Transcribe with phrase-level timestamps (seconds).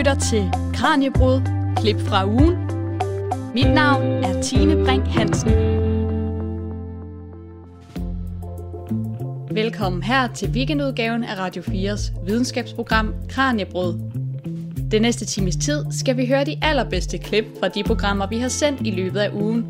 [0.00, 1.40] lytter til Kranjebrud,
[1.76, 2.56] klip fra ugen.
[3.54, 5.50] Mit navn er Tine Brink Hansen.
[9.54, 14.00] Velkommen her til weekendudgaven af Radio 4's videnskabsprogram Kranjebrud.
[14.90, 18.48] Den næste times tid skal vi høre de allerbedste klip fra de programmer, vi har
[18.48, 19.64] sendt i løbet af ugen.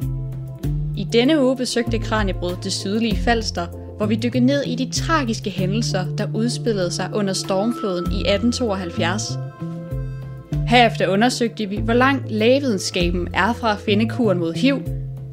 [0.96, 3.66] I denne uge besøgte Kranjebrud det sydlige Falster,
[3.96, 9.49] hvor vi dykkede ned i de tragiske hændelser, der udspillede sig under stormfloden i 1872.
[10.70, 14.82] Herefter undersøgte vi, hvor langt lægevidenskaben er fra at finde kuren mod HIV,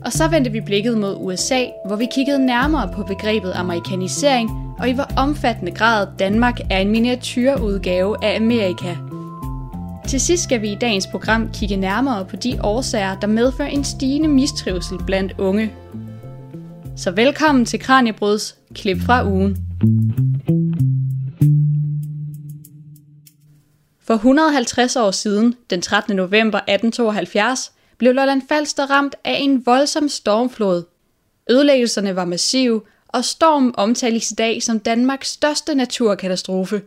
[0.06, 4.90] og så vendte vi blikket mod USA, hvor vi kiggede nærmere på begrebet amerikanisering, og
[4.90, 8.96] i hvor omfattende grad Danmark er en miniatyrudgave af Amerika.
[10.08, 13.84] Til sidst skal vi i dagens program kigge nærmere på de årsager, der medfører en
[13.84, 15.72] stigende mistrivsel blandt unge.
[16.96, 19.58] Så velkommen til Kranjebruds klip fra ugen.
[24.08, 26.16] For 150 år siden, den 13.
[26.16, 30.84] november 1872, blev Lolland Falster ramt af en voldsom stormflod.
[31.50, 36.82] Ødelæggelserne var massive, og stormen omtales i dag som Danmarks største naturkatastrofe.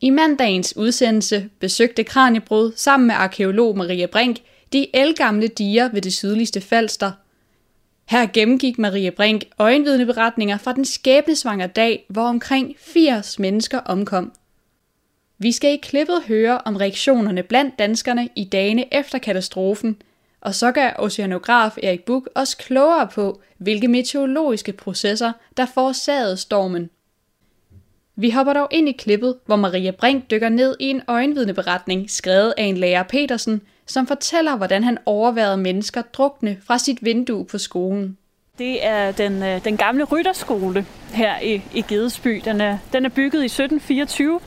[0.00, 4.38] I mandagens udsendelse besøgte Kranjebrud sammen med arkeolog Maria Brink
[4.72, 7.12] de elgamle diger ved det sydligste Falster.
[8.04, 14.32] Her gennemgik Maria Brink øjenvidneberetninger fra den skæbnesvangre dag, hvor omkring 80 mennesker omkom.
[15.38, 19.96] Vi skal i klippet høre om reaktionerne blandt danskerne i dagene efter katastrofen,
[20.40, 26.90] og så gør oceanograf Erik Buk os klogere på, hvilke meteorologiske processer, der forårsagede stormen.
[28.16, 32.54] Vi hopper dog ind i klippet, hvor Maria Brink dykker ned i en øjenvidneberetning skrevet
[32.56, 37.58] af en lærer Petersen, som fortæller, hvordan han overværede mennesker drukne fra sit vindue på
[37.58, 38.18] skolen.
[38.58, 42.42] Det er den, øh, den gamle rytterskole her i, i Gedesby.
[42.44, 44.40] Den er, den er bygget i 1724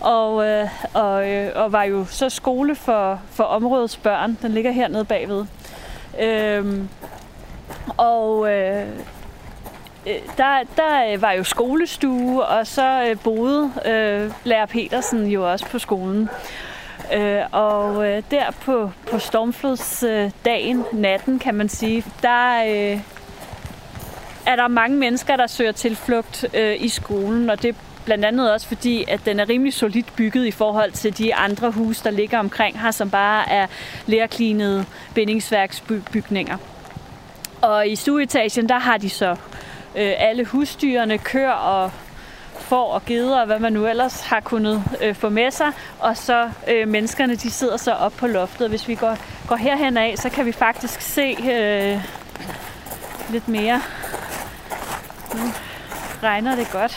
[0.00, 4.38] og, øh, og, øh, og var jo så skole for, for områdets børn.
[4.42, 5.46] Den ligger hernede bagved.
[6.20, 6.88] Øhm,
[7.96, 8.86] og øh,
[10.36, 16.28] der, der var jo skolestue, og så boede øh, lærer Petersen jo også på skolen.
[17.14, 23.00] Øh, og øh, der på, på stormflodsdagen, natten kan man sige, der, øh,
[24.50, 27.74] er der mange mennesker, der søger tilflugt øh, i skolen, og det er
[28.04, 31.70] blandt andet også fordi, at den er rimelig solidt bygget i forhold til de andre
[31.70, 33.66] huse, der ligger omkring her, som bare er
[34.06, 34.84] lærklinede
[35.14, 36.56] bindingsværksbygninger.
[37.60, 39.30] Og i stueetagen, der har de så
[39.96, 41.90] øh, alle husdyrene, kør og
[42.54, 45.72] får og geder og hvad man nu ellers har kunnet øh, få med sig.
[45.98, 48.68] Og så øh, menneskerne, de sidder så op på loftet.
[48.68, 49.16] Hvis vi går,
[49.48, 52.04] går herhen af, så kan vi faktisk se øh,
[53.30, 53.80] lidt mere
[55.34, 55.52] nu
[56.22, 56.96] regner det godt.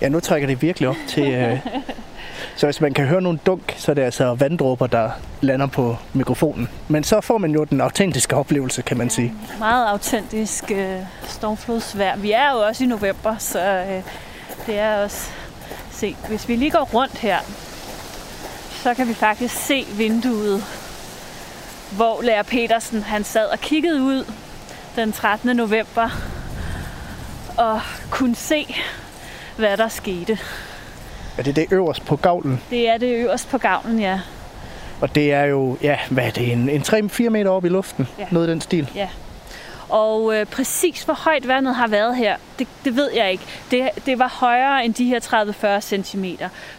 [0.00, 1.32] Ja, nu trækker det virkelig op til...
[1.32, 1.58] Øh,
[2.56, 5.96] så hvis man kan høre nogle dunk, så er det altså vanddråber, der lander på
[6.12, 6.68] mikrofonen.
[6.88, 9.34] Men så får man jo den autentiske oplevelse, kan man sige.
[9.58, 12.16] Meget autentisk øh, stormflodsvær.
[12.16, 14.02] Vi er jo også i november, så øh,
[14.66, 15.30] det er også...
[15.90, 17.38] Se, hvis vi lige går rundt her,
[18.70, 20.64] så kan vi faktisk se vinduet,
[21.96, 24.24] hvor lærer Petersen han sad og kiggede ud
[24.96, 25.56] den 13.
[25.56, 26.10] november
[27.58, 27.80] og
[28.10, 28.76] kunne se,
[29.56, 30.38] hvad der skete.
[31.38, 32.60] Er det det øverst på gavlen?
[32.70, 34.20] Det er det øverst på gavlen, ja.
[35.00, 38.08] Og det er jo, ja, hvad er det, en, en 3-4 meter op i luften?
[38.18, 38.26] Ja.
[38.30, 38.90] Noget af den stil?
[38.94, 39.08] Ja.
[39.88, 43.44] Og øh, præcis hvor højt vandet har været her, det, det ved jeg ikke.
[43.70, 46.24] Det, det var højere end de her 30-40 cm.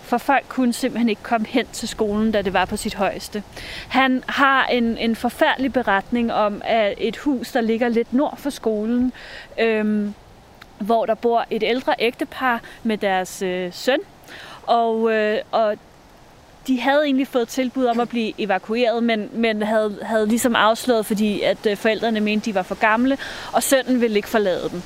[0.01, 3.43] For folk kunne simpelthen ikke komme hen til skolen, da det var på sit højeste.
[3.87, 8.49] Han har en, en forfærdelig beretning om at et hus, der ligger lidt nord for
[8.49, 9.13] skolen,
[9.59, 10.13] øhm,
[10.79, 13.99] hvor der bor et ældre ægtepar med deres øh, søn.
[14.63, 15.75] Og, øh, og
[16.67, 21.05] de havde egentlig fået tilbud om at blive evakueret, men, men havde, havde ligesom afslået,
[21.05, 23.17] fordi at øh, forældrene mente, de var for gamle,
[23.53, 24.81] og sønnen ville ikke forlade dem.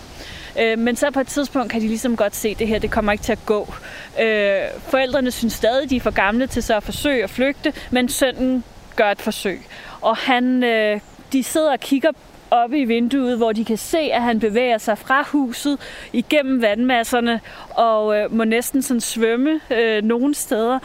[0.59, 2.92] Øh, men så på et tidspunkt kan de ligesom godt se, at det her det
[2.92, 3.74] kommer ikke til at gå.
[4.22, 8.10] Øh, forældrene synes stadig, de er for gamle til så at forsøge at flygte, men
[8.10, 8.63] sønnen
[8.96, 9.62] gør et forsøg.
[10.01, 11.00] Og han, øh,
[11.34, 12.12] de sidder og kigger
[12.53, 15.79] oppe i vinduet, hvor de kan se, at han bevæger sig fra huset
[16.13, 17.39] igennem vandmasserne
[17.69, 20.79] og øh, må næsten sådan svømme øh, nogle steder.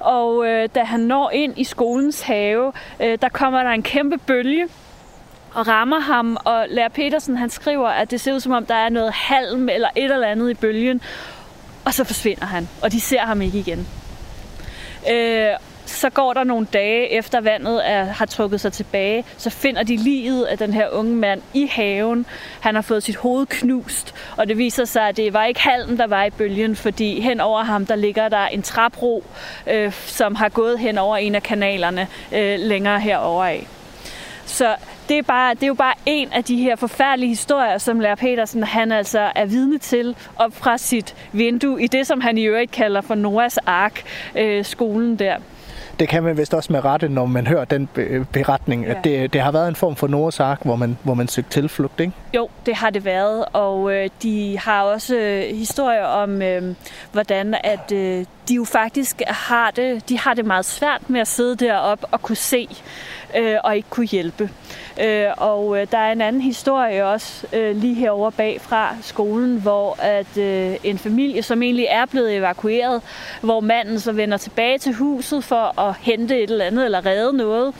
[0.00, 4.18] Og øh, da han når ind i skolens have, øh, der kommer der en kæmpe
[4.18, 4.68] bølge
[5.54, 8.74] og rammer ham, og Lærer Petersen han skriver, at det ser ud som om, der
[8.74, 11.00] er noget halm eller et eller andet i bølgen,
[11.84, 13.88] og så forsvinder han, og de ser ham ikke igen.
[15.10, 15.50] Øh,
[15.90, 19.96] så går der nogle dage efter vandet er, har trukket sig tilbage, så finder de
[19.96, 22.26] livet af den her unge mand i haven.
[22.60, 25.98] Han har fået sit hoved knust, og det viser sig, at det var ikke halmen,
[25.98, 29.24] der var i bølgen, fordi hen over ham, der ligger der en trapro,
[29.66, 33.66] øh, som har gået hen over en af kanalerne øh, længere herover af.
[34.46, 34.76] Så
[35.08, 38.14] det er, bare, det er jo bare en af de her forfærdelige historier, som Lær
[38.14, 42.44] Petersen han altså er vidne til op fra sit vindue i det, som han i
[42.44, 44.02] øvrigt kalder for Noahs Ark,
[44.34, 45.36] øh, skolen der
[46.00, 47.88] det kan man vist også med rette, når man hører den
[48.32, 48.90] beretning, ja.
[48.90, 51.50] at det, det har været en form for Noahs ark, hvor man, hvor man søgte
[51.50, 52.12] tilflugt, ikke?
[52.34, 56.74] Jo, det har det været, og øh, de har også øh, historier om, øh,
[57.12, 61.28] hvordan at øh, de jo faktisk har det, de har det meget svært med at
[61.28, 62.68] sidde deroppe og kunne se
[63.36, 64.50] øh, og ikke kunne hjælpe.
[65.00, 69.60] Øh, og øh, der er en anden historie også øh, lige herovre bag fra skolen,
[69.60, 73.02] hvor at øh, en familie, som egentlig er blevet evakueret,
[73.40, 77.36] hvor manden så vender tilbage til huset for at hente et eller andet eller redde
[77.36, 77.74] noget.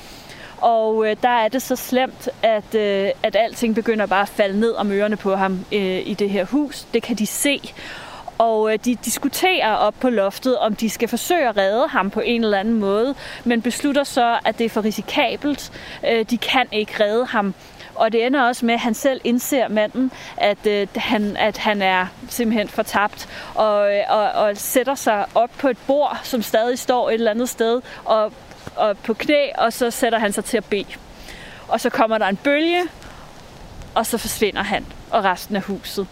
[0.61, 4.61] Og øh, der er det så slemt, at, øh, at alting begynder bare at falde
[4.61, 6.87] ned om ørerne på ham øh, i det her hus.
[6.94, 7.61] Det kan de se.
[8.40, 12.20] Og øh, de diskuterer op på loftet, om de skal forsøge at redde ham på
[12.20, 13.14] en eller anden måde,
[13.44, 15.72] men beslutter så, at det er for risikabelt.
[16.08, 17.54] Øh, de kan ikke redde ham.
[17.94, 21.82] Og det ender også med, at han selv indser manden, at, øh, han, at han
[21.82, 26.78] er simpelthen fortabt, og, øh, og, og sætter sig op på et bord, som stadig
[26.78, 28.32] står et eller andet sted, og,
[28.76, 30.94] og på knæ, og så sætter han sig til at bede.
[31.69, 32.82] Og så kommer der en bølge,
[33.94, 36.06] og så forsvinder han og resten af huset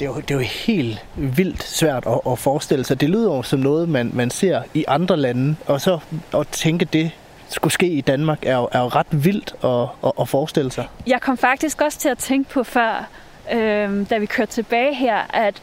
[0.00, 3.00] det er jo, det er jo helt vildt svært at, at forestille sig.
[3.00, 5.98] Det lyder jo som noget, man, man ser i andre lande, og så
[6.34, 7.10] at tænke det
[7.48, 10.88] skulle ske i Danmark, er jo, er jo ret vildt at, at, at forestille sig.
[11.06, 13.08] Jeg kom faktisk også til at tænke på før,
[13.52, 15.62] øh, da vi kørte tilbage her, at,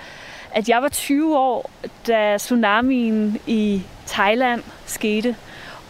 [0.52, 1.72] at jeg var 20 år,
[2.08, 5.36] da tsunamien i Thailand skete.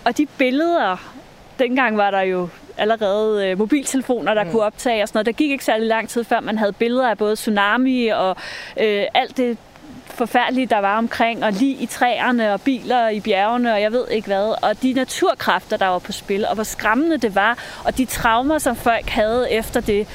[0.05, 1.13] Og de billeder,
[1.59, 2.49] dengang var der jo
[2.79, 4.51] allerede øh, mobiltelefoner, der mm.
[4.51, 5.25] kunne optage og sådan noget.
[5.25, 8.35] Der gik ikke særlig lang tid, før man havde billeder af både tsunami og
[8.79, 9.57] øh, alt det
[10.05, 14.07] forfærdelige, der var omkring, og lige i træerne og biler i bjergene, og jeg ved
[14.11, 14.63] ikke hvad.
[14.63, 18.57] Og de naturkræfter, der var på spil, og hvor skræmmende det var, og de traumer,
[18.57, 20.07] som folk havde efter det.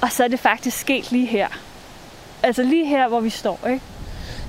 [0.00, 1.48] Og så er det faktisk sket lige her.
[2.42, 3.80] Altså lige her, hvor vi står, ikke?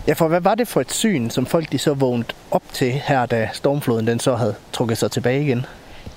[0.08, 2.92] Ja, for hvad var det for et syn, som folk de så vågnede op til
[2.92, 5.66] her, da stormfloden den så havde trukket sig tilbage igen?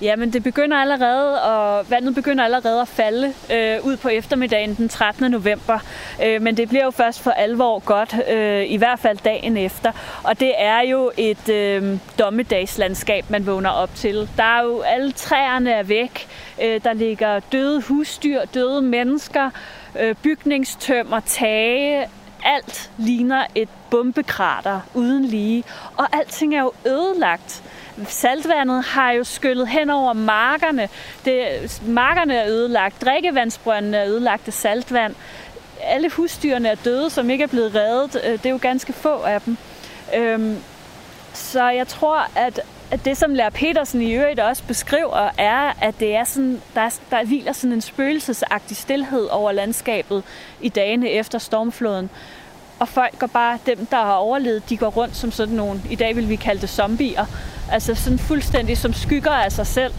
[0.01, 4.89] Jamen, det begynder allerede, og vandet begynder allerede at falde øh, ud på eftermiddagen den
[4.89, 5.31] 13.
[5.31, 5.79] november.
[6.23, 9.91] Øh, men det bliver jo først for alvor godt, øh, i hvert fald dagen efter.
[10.23, 14.29] Og det er jo et øh, dommedagslandskab, man vågner op til.
[14.37, 16.27] Der er jo alle træerne er væk.
[16.63, 19.49] Øh, der ligger døde husdyr, døde mennesker,
[19.99, 22.07] øh, bygningstømmer, tage,
[22.43, 25.63] alt ligner et bombekrater uden lige,
[25.97, 27.63] og alting er jo ødelagt
[28.07, 30.89] saltvandet har jo skyllet hen over markerne.
[31.25, 35.15] Det, markerne er ødelagt, drikkevandsbrøndene er ødelagt af saltvand.
[35.81, 38.21] Alle husdyrene er døde, som ikke er blevet reddet.
[38.25, 39.57] Øh, det er jo ganske få af dem.
[40.15, 40.57] Øhm,
[41.33, 42.61] så jeg tror, at,
[42.91, 46.99] at det, som Lær Petersen i øvrigt også beskriver, er, at det er sådan, der,
[47.11, 50.23] der hviler sådan en spøgelsesagtig stillhed over landskabet
[50.61, 52.09] i dagene efter stormfloden.
[52.79, 55.95] Og folk går bare, dem der har overlevet, de går rundt som sådan nogle, i
[55.95, 57.25] dag vil vi kalde det zombier,
[57.71, 59.93] Altså sådan fuldstændig som skygger af sig selv.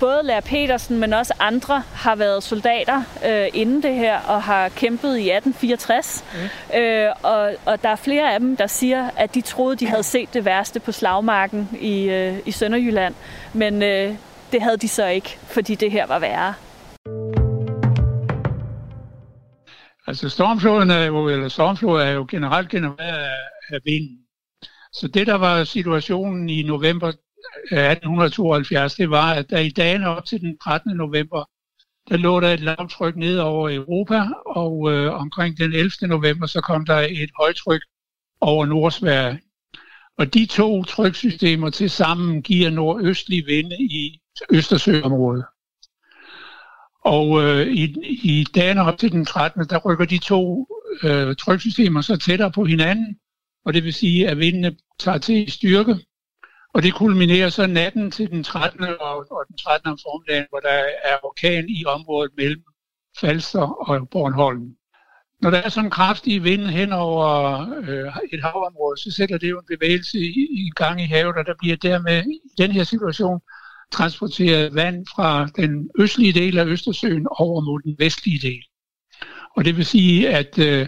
[0.00, 4.68] Både Lærer Petersen, men også andre har været soldater øh, inden det her og har
[4.68, 6.24] kæmpet i 1864.
[6.32, 6.78] Mm.
[6.78, 10.02] Øh, og, og der er flere af dem, der siger, at de troede, de havde
[10.02, 13.14] set det værste på slagmarken i, øh, i Sønderjylland.
[13.52, 14.14] Men øh,
[14.52, 16.54] det havde de så ikke, fordi det her var værre.
[20.06, 24.18] Altså stormfloden er jo, eller stormfloden er jo generelt genereret af, af vinden.
[24.92, 27.08] Så det, der var situationen i november
[27.72, 30.96] øh, 1872, det var, at der i dagen op til den 13.
[30.96, 31.44] november,
[32.08, 35.90] der lå der et lavtryk ned over Europa, og øh, omkring den 11.
[36.02, 37.80] november, så kom der et højtryk
[38.40, 39.40] over Nordsverige.
[40.18, 44.20] Og de to tryksystemer til sammen giver nordøstlige vinde i
[44.50, 45.44] Østersøområdet.
[47.06, 47.84] Og øh, i,
[48.22, 49.66] i dagene op til den 13.
[49.70, 50.68] der rykker de to
[51.02, 53.18] øh, tryksystemer så tættere på hinanden,
[53.64, 55.96] og det vil sige, at vindene tager til i styrke,
[56.74, 58.84] og det kulminerer så natten til den 13.
[58.84, 59.90] og, og den 13.
[59.90, 62.62] om formiddagen, hvor der er orkan i området mellem
[63.20, 64.76] Falster og Bornholm.
[65.42, 69.50] Når der er sådan en kraftig vind hen over øh, et havområde, så sætter det
[69.50, 72.84] jo en bevægelse i, i gang i havet, og der bliver dermed i den her
[72.84, 73.40] situation
[73.92, 78.62] transporteret vand fra den østlige del af Østersøen over mod den vestlige del.
[79.56, 80.86] Og det vil sige, at øh,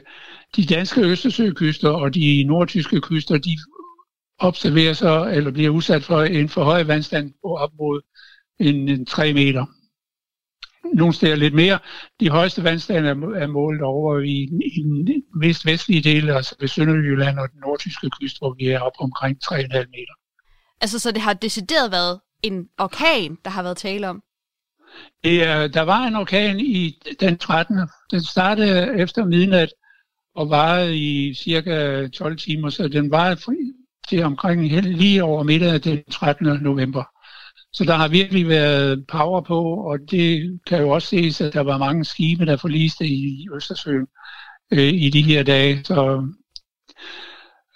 [0.56, 3.56] de danske Østersøkyster og de nordtyske kyster, de
[4.38, 8.00] observerer så, eller bliver udsat for en for høj vandstand på op mod
[8.60, 9.66] en, en 3 meter.
[10.94, 11.78] Nogle steder lidt mere.
[12.20, 17.38] De højeste vandstande er, målt over i, i den mest vestlige del, altså ved Sønderjylland
[17.38, 20.14] og den nordtyske kyst, hvor vi er op omkring 3,5 meter.
[20.80, 24.22] Altså, så det har decideret været en orkan, der har været tale om?
[25.24, 27.78] Det der var en orkan i den 13.
[28.10, 29.68] Den startede efter midnat
[30.34, 33.34] og varede i cirka 12 timer, så den var
[34.08, 36.46] til omkring lige over middag den 13.
[36.62, 37.04] november.
[37.72, 41.60] Så der har virkelig været power på, og det kan jo også ses, at der
[41.60, 44.06] var mange skibe, der forliste i Østersøen
[44.72, 45.84] øh, i de her dage.
[45.84, 46.26] Så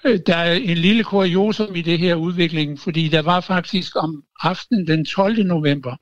[0.04, 4.24] øh, der er en lille kuriosum i det her udvikling, fordi der var faktisk om
[4.42, 5.44] aftenen den 12.
[5.44, 5.96] november,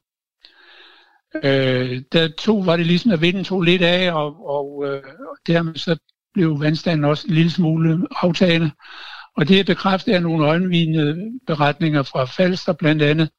[1.34, 5.02] øh, der tog, var det ligesom, at vinden tog lidt af, og, og øh,
[5.46, 5.96] dermed så
[6.34, 8.70] blev vandstanden også en lille smule aftagende.
[9.36, 11.16] Og det er bekræftet af nogle øjenvidende
[11.46, 13.30] beretninger fra Falster blandt andet,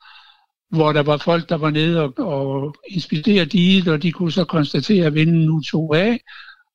[0.70, 4.46] hvor der var folk, der var nede og, og inspicerede diget, og de kunne så
[4.46, 6.20] konstatere, at vinden nu tog af,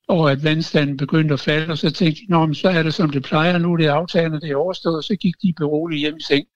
[0.09, 3.11] og at vandstanden begyndte at falde, og så tænkte de, Nå, så er det som
[3.11, 6.17] det plejer, nu det er aftagende, det er overstået, og så gik de beroligt hjem
[6.17, 6.47] i seng.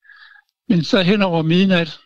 [0.70, 1.98] Men så hen over midnat,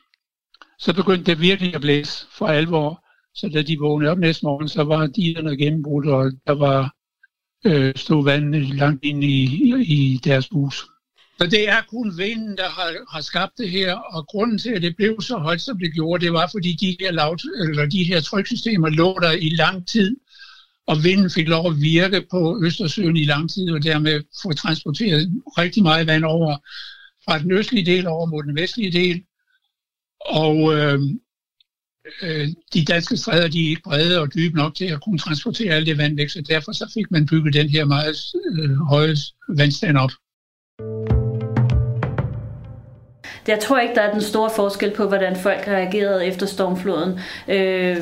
[0.79, 3.05] så begyndte det virkelig at blæse for alvor.
[3.35, 6.95] Så da de vågnede op næste morgen, så var digerne gennembrudt, og der var
[7.67, 9.45] øh, stod vandet langt ind i,
[9.83, 10.85] i deres hus.
[11.39, 14.83] Så det er kun vinden, der har, har skabt det her, og grunden til, at
[14.83, 18.05] det blev så højt, som det gjorde, det var, fordi de her, lavt, eller de
[18.05, 20.17] her tryksystemer lå der i lang tid,
[20.87, 25.33] og vinden fik lov at virke på Østersøen i lang tid, og dermed få transporteret
[25.59, 26.57] rigtig meget vand over
[27.25, 29.25] fra den østlige del over mod den vestlige del.
[30.21, 31.01] Og øh,
[32.23, 35.75] øh, de danske stræder de er ikke brede og dybe nok til at kunne transportere
[35.75, 38.17] alt det vand væk, så derfor så fik man bygget den her meget
[38.59, 39.17] øh, høje
[39.49, 40.11] vandstand op.
[43.49, 47.97] Jeg tror ikke, der er den store forskel på, hvordan folk reagerede efter stormfloden, øh,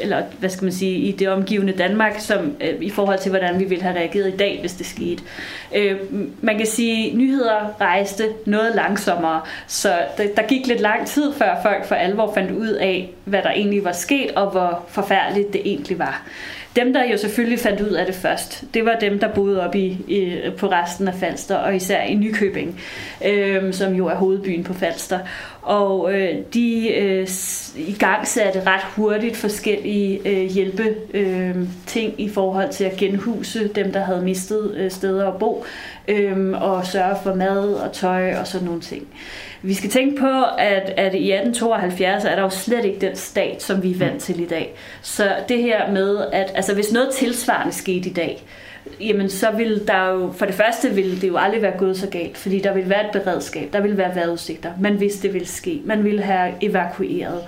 [0.00, 3.58] eller hvad skal man sige, i det omgivende Danmark, som øh, i forhold til, hvordan
[3.58, 5.22] vi ville have reageret i dag, hvis det skete.
[5.74, 5.96] Øh,
[6.40, 11.32] man kan sige, at nyheder rejste noget langsommere, så der, der gik lidt lang tid,
[11.32, 15.52] før folk for alvor fandt ud af, hvad der egentlig var sket, og hvor forfærdeligt
[15.52, 16.22] det egentlig var.
[16.76, 19.74] Dem, der jo selvfølgelig fandt ud af det først, det var dem, der boede op
[19.74, 22.80] i, i på resten af Falster, og især i Nykøbing,
[23.24, 25.18] øh, som jo er hovedbyen på Falster.
[25.68, 27.28] Og øh, de øh,
[27.76, 31.56] i gang satte ret hurtigt forskellige øh, hjælpe øh,
[31.86, 35.64] ting i forhold til at genhuse dem, der havde mistet øh, steder at bo,
[36.08, 39.06] øh, og sørge for mad og tøj og sådan nogle ting.
[39.62, 43.62] Vi skal tænke på, at, at i 1872 er der jo slet ikke den stat,
[43.62, 44.74] som vi er vant til i dag.
[45.02, 48.44] Så det her med, at altså, hvis noget tilsvarende skete i dag,
[49.00, 52.06] jamen så vil der jo, for det første ville det jo aldrig være gået så
[52.06, 55.48] galt, fordi der vil være et beredskab, der vil være vejrudsigter, man vidste det ville
[55.48, 57.40] ske, man ville have evakueret.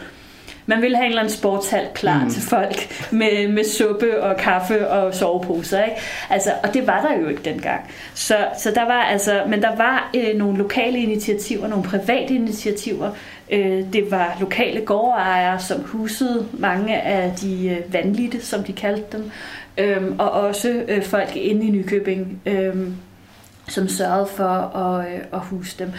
[0.67, 2.31] Man ville have en eller anden sportshal klar mm.
[2.31, 5.85] til folk med, med suppe og kaffe og soveposer.
[5.85, 5.97] Ikke?
[6.31, 7.81] Altså, og det var der jo ikke dengang.
[8.15, 13.11] Så, så der var altså, men der var øh, nogle lokale initiativer, nogle private initiativer.
[13.51, 19.17] Øh, det var lokale gårdejere, som husede mange af de øh, vandlitte, som de kaldte
[19.17, 19.31] dem.
[19.79, 22.95] Øh, og også øh, folk inde i Nykøbing, øhm,
[23.69, 25.93] som sørgede for at, øh, at huse dem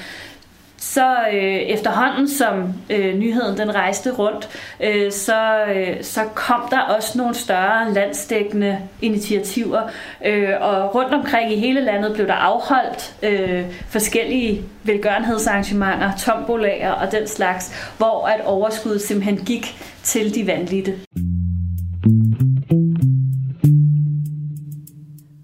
[0.82, 4.50] så øh, efterhånden som øh, nyheden den rejste rundt,
[4.80, 9.82] øh, så, øh, så kom der også nogle større landsdækkende initiativer,
[10.26, 17.12] øh, og rundt omkring i hele landet blev der afholdt øh, forskellige velgørenhedsarrangementer, tombolager og
[17.12, 20.94] den slags, hvor at overskuddet simpelthen gik til de vandlidte.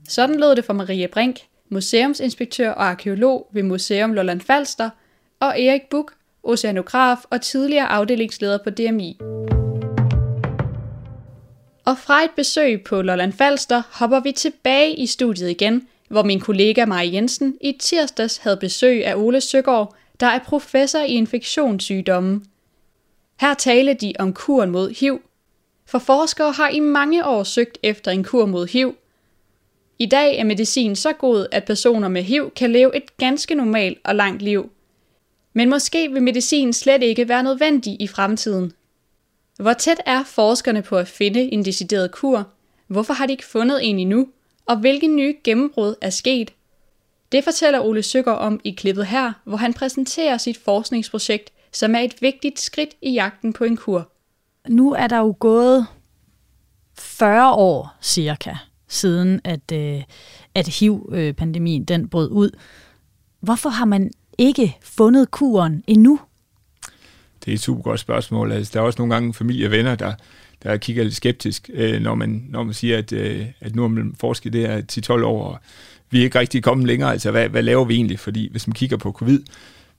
[0.07, 4.89] Sådan lød det for Maria Brink, museumsinspektør og arkeolog ved Museum Lolland Falster–
[5.39, 9.17] og Erik Buk, oceanograf og tidligere afdelingsleder på DMI.
[11.85, 16.39] Og fra et besøg på Lolland Falster hopper vi tilbage i studiet igen, hvor min
[16.39, 22.41] kollega Maja Jensen i tirsdags havde besøg af Ole Søgaard, der er professor i infektionssygdomme.
[23.39, 25.21] Her taler de om kuren mod HIV,
[25.85, 28.95] for forskere har i mange år søgt efter en kur mod HIV.
[29.99, 33.97] I dag er medicin så god, at personer med HIV kan leve et ganske normalt
[34.03, 34.71] og langt liv.
[35.53, 38.71] Men måske vil medicin slet ikke være nødvendig i fremtiden.
[39.59, 42.47] Hvor tæt er forskerne på at finde en decideret kur?
[42.87, 44.27] Hvorfor har de ikke fundet en endnu?
[44.65, 46.53] Og hvilke nye gennembrud er sket?
[47.31, 51.99] Det fortæller Ole Søger om i klippet her, hvor han præsenterer sit forskningsprojekt, som er
[51.99, 54.11] et vigtigt skridt i jagten på en kur.
[54.67, 55.87] Nu er der jo gået
[56.97, 58.55] 40 år cirka,
[58.87, 60.03] siden at, øh,
[60.55, 62.49] at HIV-pandemien den brød ud.
[63.39, 66.19] Hvorfor har man ikke fundet kuren endnu?
[67.45, 68.51] Det er et super godt spørgsmål.
[68.51, 70.13] Altså, der er også nogle gange familie og venner, der,
[70.63, 73.89] der kigger lidt skeptisk, øh, når, man, når man siger, at, øh, at nu har
[73.89, 74.81] man forsket det her
[75.19, 75.59] 10-12 år, og
[76.09, 77.11] vi er ikke rigtig kommet længere.
[77.11, 78.19] Altså, hvad, hvad laver vi egentlig?
[78.19, 79.39] Fordi hvis man kigger på covid,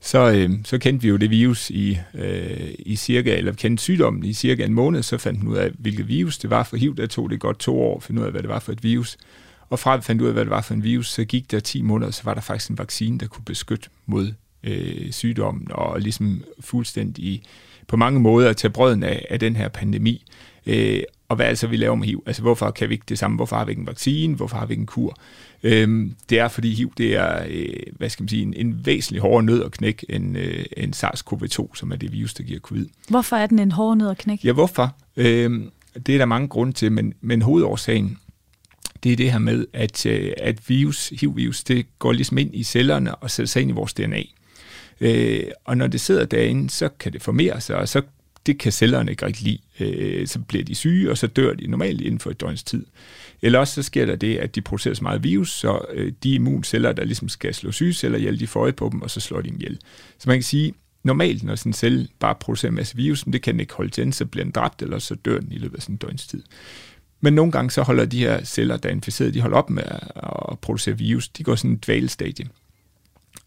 [0.01, 4.25] så, øh, så kendte vi jo det virus i, øh, i cirka, eller kendte sygdommen
[4.25, 6.95] i cirka en måned, så fandt man ud af, hvilket virus det var for HIV.
[6.95, 8.83] Der tog det godt to år at finde ud af, hvad det var for et
[8.83, 9.17] virus.
[9.69, 11.59] Og fra vi fandt ud af, hvad det var for en virus, så gik der
[11.59, 15.99] 10 måneder, så var der faktisk en vaccine, der kunne beskytte mod øh, sygdommen, og
[15.99, 17.43] ligesom fuldstændig
[17.87, 20.25] på mange måder tage brøden af, af den her pandemi.
[20.65, 22.23] Øh, og hvad altså vi laver med HIV?
[22.25, 23.35] Altså hvorfor kan vi ikke det samme?
[23.35, 24.35] Hvorfor har vi ikke en vaccine?
[24.35, 25.17] Hvorfor har vi ikke en kur?
[25.63, 29.21] Øhm, det er, fordi HIV det er øh, hvad skal man sige, en, en væsentlig
[29.21, 32.85] hårdere nød at knække end, øh, end SARS-CoV-2, som er det virus, der giver covid.
[33.09, 34.47] Hvorfor er den en hårdere nød at knække?
[34.47, 34.95] Ja, hvorfor?
[35.17, 35.71] Øhm,
[36.05, 38.17] det er der mange grunde til, men, men hovedårsagen,
[39.03, 42.63] det er det her med, at, øh, at virus, HIV-virus, det går ligesom ind i
[42.63, 44.23] cellerne og sætter sig ind i vores DNA.
[45.01, 48.01] Øh, og når det sidder derinde, så kan det formere sig, og så
[48.49, 49.59] det kan cellerne ikke rigtig lide.
[49.79, 52.85] Øh, så bliver de syge, og så dør de normalt inden for et døgns tid.
[53.41, 56.33] Eller også så sker der det, at de producerer så meget virus, så øh, de
[56.33, 59.19] immunceller, der ligesom skal slå syge celler ihjel, de får øje på dem, og så
[59.19, 59.79] slår de dem ihjel.
[60.17, 63.41] Så man kan sige, normalt, når sådan en celle bare producerer en masse virus, det
[63.41, 65.75] kan den ikke holde til, så bliver den dræbt, eller så dør den i løbet
[65.77, 66.43] af sådan en døgns tid.
[67.21, 69.83] Men nogle gange så holder de her celler, der er inficeret, de holder op med
[70.51, 71.29] at producere virus.
[71.29, 72.45] De går sådan en dvalestadie.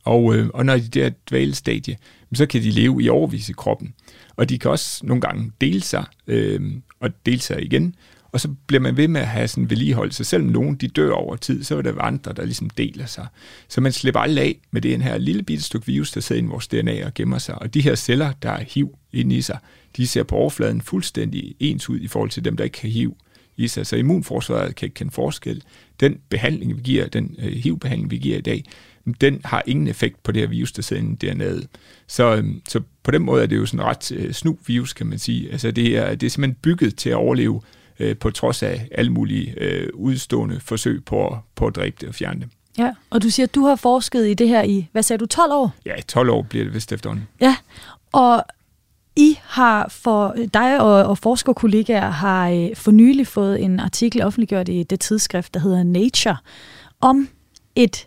[0.05, 1.97] Og, øh, og når de der dvalestadie,
[2.35, 3.95] så kan de leve i overvis i kroppen.
[4.37, 6.61] Og de kan også nogle gange dele sig, øh,
[7.01, 7.95] og dele sig igen.
[8.33, 10.25] Og så bliver man ved med at have sådan vedligeholdelse.
[10.25, 13.27] Selvom nogen de dør over tid, så er der andre, der ligesom deler sig.
[13.69, 16.45] Så man slipper aldrig af med det her lille bitte stykke virus, der sidder i
[16.45, 17.55] vores DNA og gemmer sig.
[17.55, 19.59] Og de her celler, der er HIV inde i sig,
[19.97, 23.17] de ser på overfladen fuldstændig ens ud i forhold til dem, der ikke kan HIV
[23.57, 23.87] i sig.
[23.87, 25.63] Så immunforsvaret kan ikke kende forskel.
[26.01, 28.65] Den behandling, vi giver, den øh, HIV-behandling, vi giver i dag,
[29.21, 31.67] den har ingen effekt på det her virus, der sidder inde DNA'et.
[32.07, 35.07] Så, øhm, så på den måde er det jo sådan ret øh, snu virus, kan
[35.07, 35.53] man sige.
[35.53, 37.61] Altså det er, det er simpelthen bygget til at overleve
[37.99, 42.15] øh, på trods af alle mulige øh, udstående forsøg på, på at dræbe det og
[42.15, 42.49] fjerne det.
[42.79, 45.27] Ja, og du siger, at du har forsket i det her i, hvad sagde du,
[45.27, 45.75] 12 år?
[45.87, 47.29] Ja, 12 år bliver det vist efterhånden.
[47.41, 47.57] Ja,
[48.13, 48.45] og
[49.17, 54.69] I har for dig og, og forskerkollegaer har øh, for nylig fået en artikel offentliggjort
[54.69, 56.37] i det tidsskrift, der hedder Nature,
[57.01, 57.29] om
[57.77, 58.07] et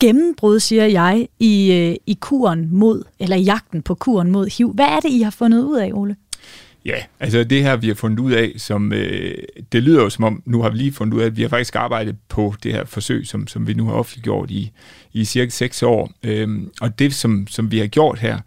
[0.00, 4.72] gennembrud, siger jeg, i, øh, i kuren mod, eller jagten på kuren mod HIV.
[4.72, 6.16] Hvad er det, I har fundet ud af, Ole?
[6.84, 9.34] Ja, altså det her, vi har fundet ud af, som øh,
[9.72, 11.48] det lyder jo som om, nu har vi lige fundet ud af, at vi har
[11.48, 14.70] faktisk arbejdet på det her forsøg, som, som vi nu har offentliggjort i,
[15.12, 16.10] i cirka seks år.
[16.22, 18.38] Øhm, og det, som, som vi har gjort her,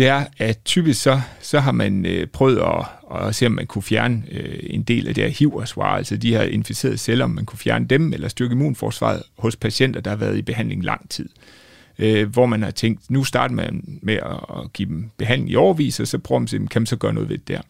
[0.00, 2.86] det er, at typisk så, så har man øh, prøvet at,
[3.20, 6.30] at se, om man kunne fjerne øh, en del af det her hiv altså de
[6.30, 10.16] her inficerede celler, om man kunne fjerne dem, eller styrke immunforsvaret hos patienter, der har
[10.16, 11.28] været i behandling lang tid.
[11.98, 16.00] Øh, hvor man har tænkt, nu starter man med at give dem behandling i overvis,
[16.00, 17.60] og så prøver man at se, kan man så gøre noget ved det der.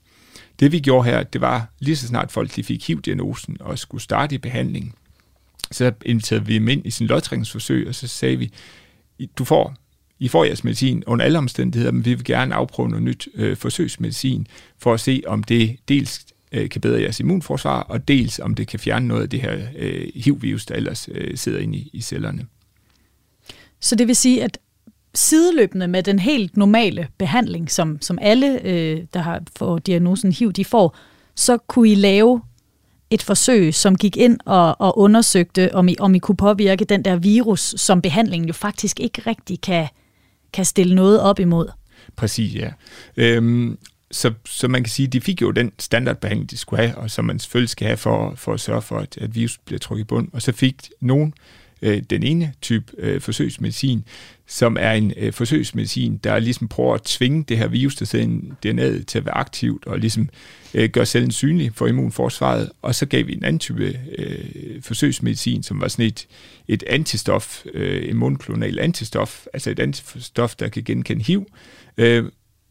[0.61, 4.03] Det vi gjorde her, det var lige så snart folk de fik HIV-diagnosen og skulle
[4.03, 4.95] starte i behandling,
[5.71, 8.53] så inviterede vi dem ind i sin lodtrækningsforsøg, og så sagde vi,
[9.39, 9.75] du får
[10.21, 13.57] i får jeres medicin under alle omstændigheder, men vi vil gerne afprøve noget nyt øh,
[13.57, 14.47] forsøgsmedicin,
[14.79, 18.69] for at se, om det dels øh, kan bedre jeres immunforsvar, og dels om det
[18.69, 22.01] kan fjerne noget af det her øh, HIV-virus, der ellers øh, sidder inde i, i
[22.01, 22.47] cellerne.
[23.81, 24.59] Så det vil sige, at
[25.15, 30.53] sideløbende med den helt normale behandling, som, som alle, øh, der har fået diagnosen HIV,
[30.53, 30.97] de får,
[31.37, 32.43] så kunne I lave
[33.11, 37.05] et forsøg, som gik ind og, og undersøgte, om I, om I kunne påvirke den
[37.05, 39.89] der virus, som behandlingen jo faktisk ikke rigtig kan,
[40.53, 41.69] kan stille noget op imod.
[42.17, 42.71] Præcis, ja.
[43.17, 43.79] Øhm,
[44.11, 47.11] så, så man kan sige, at de fik jo den standardbehandling, de skulle have, og
[47.11, 50.05] som man selvfølgelig skal have for, for at sørge for, at, at virus bliver trukket
[50.05, 50.29] i bund.
[50.33, 51.35] Og så fik nogen
[51.83, 54.05] øh, den ene type øh, forsøgsmedicin,
[54.47, 58.27] som er en øh, forsøgsmedicin, der ligesom prøver at tvinge det her virus, der sidder
[58.27, 58.29] i
[58.67, 60.29] DNA'et, til at være aktivt og ligesom
[60.75, 62.71] øh, gøre cellen synlig for immunforsvaret.
[62.83, 66.27] Og så gav vi en anden type øh, forsøgsmedicin, som var sådan et,
[66.69, 71.47] et antistof, øh, en monoklonal antistof, altså et antistof, der kan genkende HIV,
[71.99, 72.25] øh,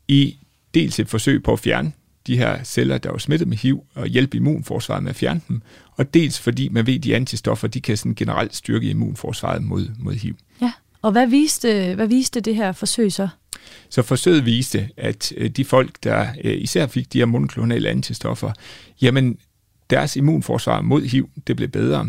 [0.08, 0.38] i
[0.74, 1.92] dels et forsøg på at fjerne
[2.30, 5.62] de her celler, der var smittet med HIV, og hjælpe immunforsvaret med at fjerne dem,
[5.92, 9.88] og dels fordi man ved, at de antistoffer, de kan sådan generelt styrke immunforsvaret mod,
[10.00, 10.36] mod HIV.
[10.62, 13.28] Ja, og hvad viste, hvad viste det her forsøg så?
[13.90, 18.52] Så forsøget viste, at øh, de folk, der øh, især fik de her monoklonale antistoffer,
[19.02, 19.38] jamen
[19.90, 22.08] deres immunforsvar mod HIV, det blev bedre.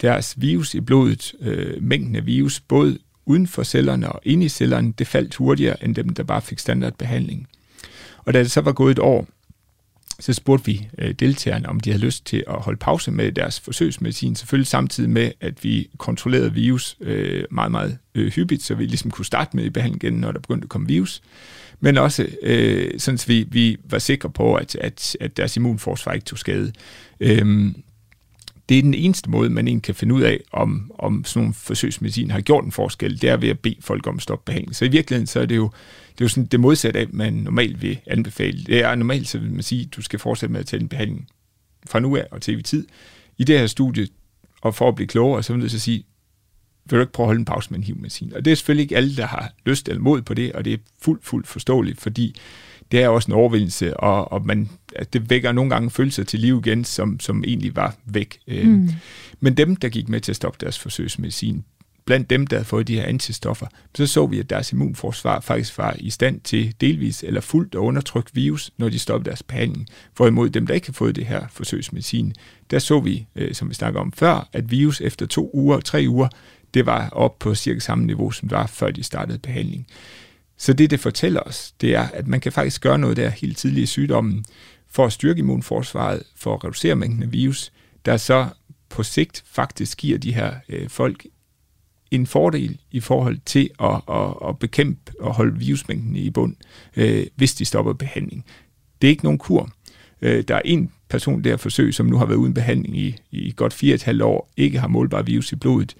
[0.00, 4.48] Deres virus i blodet, øh, mængden af virus, både uden for cellerne og inde i
[4.48, 7.48] cellerne, det faldt hurtigere end dem, der bare fik standardbehandling.
[8.18, 9.26] Og da det så var gået et år,
[10.22, 13.60] så spurgte vi øh, deltagerne, om de havde lyst til at holde pause med deres
[13.60, 18.86] forsøgsmedicin, selvfølgelig samtidig med, at vi kontrollerede virus øh, meget, meget øh, hyppigt, så vi
[18.86, 21.22] ligesom kunne starte med i behandling igen, når der begyndte at komme virus.
[21.80, 26.12] Men også øh, sådan, at vi, vi var sikre på, at, at, at deres immunforsvar
[26.12, 26.72] ikke tog skade.
[27.20, 27.74] Øhm,
[28.72, 31.54] det er den eneste måde, man egentlig kan finde ud af, om, om sådan nogle
[31.54, 34.76] forsøgsmedicin har gjort en forskel, det er ved at bede folk om at stoppe behandling.
[34.76, 35.70] Så i virkeligheden så er det jo
[36.12, 38.64] det, er jo sådan det modsatte af, man normalt vil anbefale.
[38.64, 40.88] Det er normalt, så vil man sige, at du skal fortsætte med at tage en
[40.88, 41.28] behandling
[41.86, 42.86] fra nu af og til evig tid.
[43.38, 44.08] I det her studie,
[44.62, 46.04] og for at blive klogere, så vil jeg så sige,
[46.84, 48.32] vil du ikke prøve at holde en pause med en HIV-medicin?
[48.34, 50.72] Og det er selvfølgelig ikke alle, der har lyst eller mod på det, og det
[50.72, 52.36] er fuldt, fuldt forståeligt, fordi
[52.92, 56.40] det er også en overvindelse, og, og man, at det vækker nogle gange følelser til
[56.40, 58.38] liv igen, som, som egentlig var væk.
[58.48, 58.90] Øhm, mm.
[59.40, 61.64] Men dem, der gik med til at stoppe deres forsøgsmedicin,
[62.04, 65.78] blandt dem, der havde fået de her antistoffer, så så vi, at deres immunforsvar faktisk
[65.78, 69.88] var i stand til delvis eller fuldt at undertrykke virus, når de stoppede deres behandling.
[70.16, 72.34] Hvorimod dem, der ikke har fået det her forsøgsmedicin,
[72.70, 76.04] der så vi, øh, som vi snakker om før, at virus efter to uger, tre
[76.08, 76.28] uger,
[76.74, 79.86] det var op på cirka samme niveau, som det var, før de startede behandling.
[80.62, 83.58] Så det, det fortæller os, det er, at man kan faktisk gøre noget der helt
[83.58, 84.44] tidligt i sygdommen,
[84.90, 87.72] for at styrke immunforsvaret, for at reducere mængden af virus,
[88.04, 88.46] der så
[88.88, 91.26] på sigt faktisk giver de her øh, folk
[92.10, 96.56] en fordel i forhold til at, at, at bekæmpe og holde virusmængden i bund,
[96.96, 98.44] øh, hvis de stopper behandling.
[99.02, 99.72] Det er ikke nogen kur.
[100.22, 103.52] Øh, der er en person der forsøg, som nu har været uden behandling i, i
[103.56, 105.96] godt fire et halvt år, ikke har målbar virus i blodet.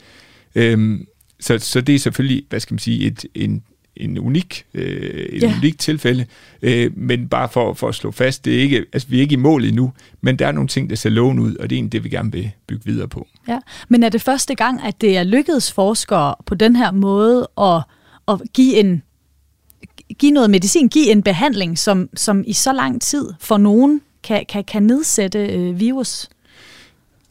[0.54, 1.00] Øh,
[1.40, 3.62] så, så det er selvfølgelig, hvad skal man sige, et, en,
[3.96, 5.54] en unik, øh, en ja.
[5.58, 6.26] unik tilfælde,
[6.62, 9.32] øh, men bare for, for at slå fast, det er ikke, altså, vi er ikke
[9.32, 11.78] i mål endnu, men der er nogle ting, der ser lovende ud, og det er
[11.78, 13.26] egentlig det, vi gerne vil bygge videre på.
[13.48, 17.48] Ja, men er det første gang, at det er lykkedes forskere på den her måde
[17.60, 17.82] at,
[18.28, 19.02] at give en
[20.18, 24.44] give noget medicin, give en behandling, som, som i så lang tid for nogen kan,
[24.48, 26.28] kan, kan nedsætte øh, virus?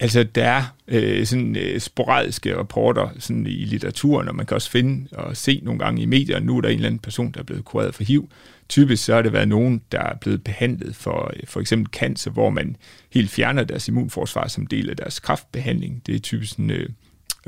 [0.01, 4.71] Altså, der er øh, sådan øh, sporadiske rapporter sådan i litteraturen, og man kan også
[4.71, 7.39] finde og se nogle gange i medierne, nu er der en eller anden person, der
[7.39, 8.29] er blevet kureret for HIV.
[8.69, 12.31] Typisk så har det været nogen, der er blevet behandlet for øh, for eksempel cancer,
[12.31, 12.75] hvor man
[13.13, 16.01] helt fjerner deres immunforsvar som del af deres kraftbehandling.
[16.05, 16.89] Det er typisk sådan, øh,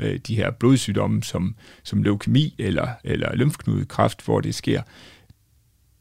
[0.00, 4.82] øh, de her blodsygdomme som, som leukemi eller, eller lymfknudekræft, hvor det sker.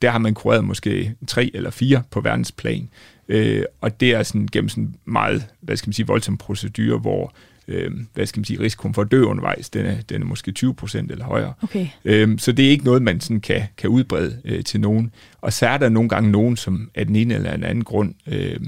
[0.01, 2.89] Der har man kureret måske tre eller fire på verdensplan.
[3.27, 7.33] Øh, og det er sådan gennem sådan meget, hvad skal man sige, voldsom procedure, hvor
[7.67, 10.51] øh, hvad skal man sige, risikoen for at dø undervejs, den er, den er måske
[10.51, 11.53] 20 procent eller højere.
[11.61, 11.87] Okay.
[12.05, 15.13] Øh, så det er ikke noget, man sådan kan, kan udbrede øh, til nogen.
[15.41, 18.13] Og så er der nogle gange nogen, som af den ene eller den anden grund,
[18.27, 18.59] øh,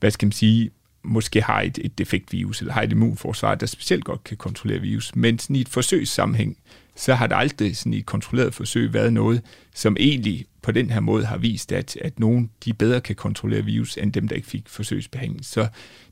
[0.00, 0.70] hvad skal man sige,
[1.02, 4.80] måske har et, et defekt virus, eller har et immunforsvar, der specielt godt kan kontrollere
[4.80, 5.16] virus.
[5.16, 6.56] Men sådan i et forsøgssammenhæng,
[6.96, 9.42] så har der aldrig sådan i et kontrolleret forsøg været noget,
[9.74, 13.64] som egentlig på den her måde har vist, at, at nogen de bedre kan kontrollere
[13.64, 15.44] virus, end dem, der ikke fik forsøgsbehandling.
[15.44, 15.68] Så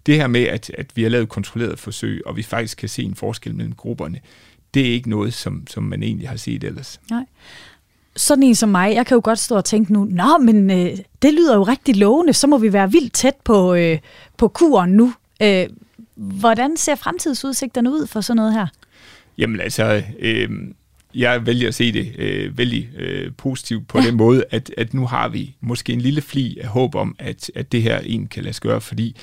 [0.06, 3.02] det her med, at, at vi har lavet kontrolleret forsøg, og vi faktisk kan se
[3.02, 4.20] en forskel mellem grupperne,
[4.74, 7.00] det er ikke noget, som, som man egentlig har set ellers.
[7.10, 7.24] Nej.
[8.16, 10.98] Sådan en som mig, jeg kan jo godt stå og tænke nu, nå, men øh,
[11.22, 13.98] det lyder jo rigtig lovende, så må vi være vildt tæt på, øh,
[14.36, 15.14] på kuren nu.
[15.42, 15.66] Øh,
[16.14, 18.66] hvordan ser fremtidsudsigterne ud for sådan noget her?
[19.38, 20.50] Jamen altså, øh,
[21.14, 24.06] jeg vælger at se det øh, vældig øh, positivt på ja.
[24.06, 27.50] den måde, at, at nu har vi måske en lille fli af håb om, at,
[27.54, 29.16] at det her en kan lade sig gøre, fordi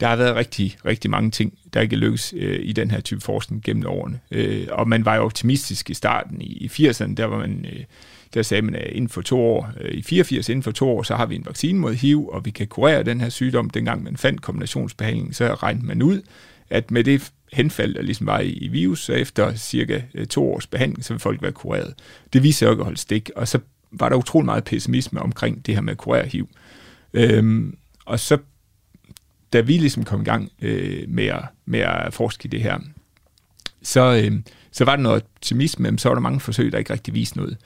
[0.00, 3.20] der har været rigtig, rigtig mange ting, der ikke lykkes øh, i den her type
[3.20, 4.20] forskning gennem årene.
[4.30, 7.66] Øh, og man var jo optimistisk i starten i, i 80'erne, der var man...
[7.72, 7.84] Øh,
[8.34, 11.02] der sagde man, at inden for to år, øh, i 84 inden for to år,
[11.02, 13.70] så har vi en vaccine mod HIV, og vi kan kurere den her sygdom.
[13.70, 16.22] Dengang man fandt kombinationsbehandling, så regnede man ud,
[16.70, 20.52] at med det henfald, der ligesom var i, i virus, så efter cirka øh, to
[20.52, 21.94] års behandling, så vil folk være kureret.
[22.32, 23.58] Det viste sig jo ikke at holde stik, og så
[23.90, 26.48] var der utrolig meget pessimisme omkring det her med at kurere HIV.
[27.14, 28.38] Øhm, og så,
[29.52, 32.78] da vi ligesom kom i gang øh, med, at, med at forske i det her,
[33.82, 34.40] så, øh,
[34.72, 37.36] så var der noget optimisme, men så var der mange forsøg, der ikke rigtig viste
[37.36, 37.56] noget.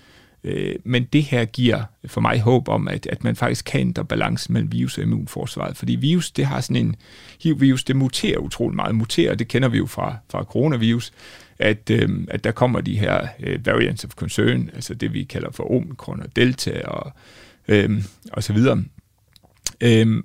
[0.45, 4.05] Øh, men det her giver for mig håb om, at, at man faktisk kan ændre
[4.05, 5.77] balancen mellem virus og immunforsvaret.
[5.77, 6.97] Fordi virus, det har sådan en...
[7.43, 8.95] HIV-virus, det muterer utrolig meget.
[8.95, 11.13] Muterer, det kender vi jo fra, fra coronavirus,
[11.59, 15.51] at, øh, at der kommer de her øh, variants of concern, altså det vi kalder
[15.51, 17.13] for omikron og delta og,
[17.69, 18.85] øh, og så videre.
[19.81, 20.23] Øh,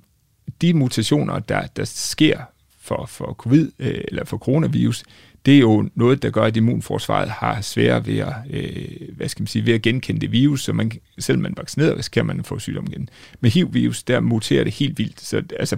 [0.61, 2.39] de mutationer, der, der sker
[2.81, 5.03] for, for covid øh, eller for coronavirus,
[5.45, 9.41] det er jo noget, der gør, at immunforsvaret har svære ved at, øh, hvad skal
[9.41, 12.43] man sige, ved at genkende det virus, så man, selvom man er vaccineret, risikerer man
[12.43, 13.09] få sygdom igen.
[13.39, 15.21] Med HIV-virus, der muterer det helt vildt.
[15.21, 15.77] Så altså,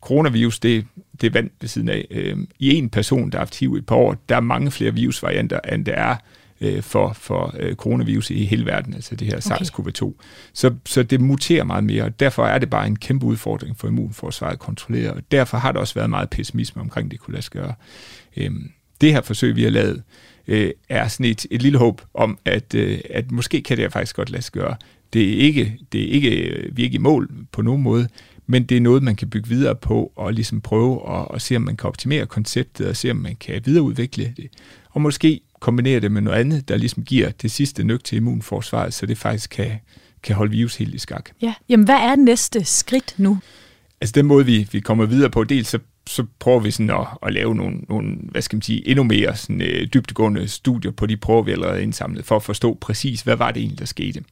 [0.00, 0.86] coronavirus, det,
[1.20, 2.06] det er vand ved siden af.
[2.10, 4.70] Øh, I en person, der har haft HIV i et par år, der er mange
[4.70, 6.16] flere virusvarianter, end der er
[6.60, 9.64] øh, for, for øh, coronavirus i hele verden, altså det her okay.
[9.64, 10.12] SARS-CoV-2.
[10.52, 13.88] Så, så det muterer meget mere, og derfor er det bare en kæmpe udfordring for
[13.88, 17.42] immunforsvaret at kontrollere, og derfor har der også været meget pessimisme omkring, det kunne lade
[17.42, 17.74] sig gøre.
[18.36, 20.02] Øhm, det her forsøg, vi har lavet,
[20.46, 24.16] øh, er sådan et, et lille håb om, at, øh, at måske kan det faktisk
[24.16, 24.76] godt lade sig gøre.
[25.12, 26.30] Det er ikke, det er ikke,
[26.72, 28.08] vi er ikke i mål på nogen måde,
[28.46, 31.56] men det er noget, man kan bygge videre på og ligesom prøve at, at se,
[31.56, 34.46] om man kan optimere konceptet og se, om man kan videreudvikle det.
[34.90, 38.94] Og måske kombinere det med noget andet, der ligesom giver det sidste nøg til immunforsvaret,
[38.94, 39.70] så det faktisk kan,
[40.22, 41.30] kan holde virus helt i skak.
[41.42, 43.38] Ja, jamen hvad er næste skridt nu?
[44.00, 47.06] Altså den måde, vi, vi kommer videre på, dels så, så prøver vi sådan at,
[47.22, 51.06] at lave nogle, nogle, hvad skal man sige, endnu mere sådan, øh, dybtegående studier på
[51.06, 54.24] de prøver, vi allerede indsamlet, for at forstå præcis, hvad var det egentlig, der skete.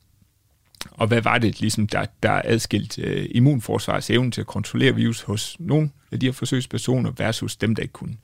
[0.90, 4.94] Og hvad var det, ligesom, der, der adskilte adskilt øh, immunforsvarets evne til at kontrollere
[4.94, 8.16] virus hos nogle af de her forsøgspersoner versus dem, der ikke kunne.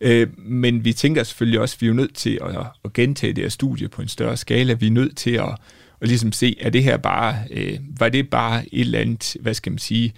[0.00, 3.44] Øh, men vi tænker selvfølgelig også, at vi er nødt til at, at gentage det
[3.44, 4.72] her studie på en større skala.
[4.72, 5.56] Vi er nødt til at,
[6.00, 9.54] at ligesom se, er det her bare, øh, var det bare et eller andet, hvad
[9.54, 10.12] skal man sige,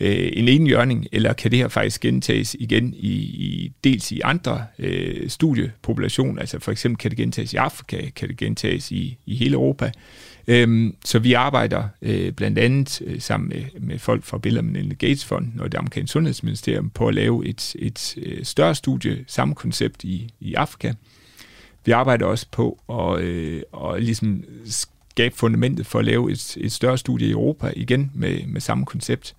[0.00, 4.64] øh, en enhjørning, eller kan det her faktisk gentages igen i, i dels i andre
[4.78, 9.36] øh, studiepopulationer, altså for eksempel kan det gentages i Afrika, kan det gentages i, i
[9.36, 9.92] hele Europa,
[10.48, 14.94] Øhm, så vi arbejder øh, blandt andet øh, sammen med, med folk fra Bill Melinda
[14.94, 19.54] Gates Fond og det amerikanske sundhedsministerium på at lave et, et, øh, større studie, samme
[19.54, 20.92] koncept i, i Afrika.
[21.84, 26.72] Vi arbejder også på at, øh, at ligesom skabe fundamentet for at lave et, et
[26.72, 29.34] større studie i Europa, igen med, med samme koncept.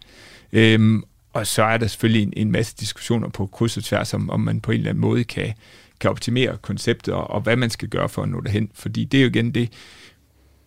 [0.53, 4.29] Øhm, og så er der selvfølgelig en, en masse diskussioner på kryds og tværs om,
[4.29, 5.53] om man på en eller anden måde kan,
[5.99, 8.69] kan optimere konceptet, og, og hvad man skal gøre for at nå derhen.
[8.73, 9.69] Fordi det er jo igen det,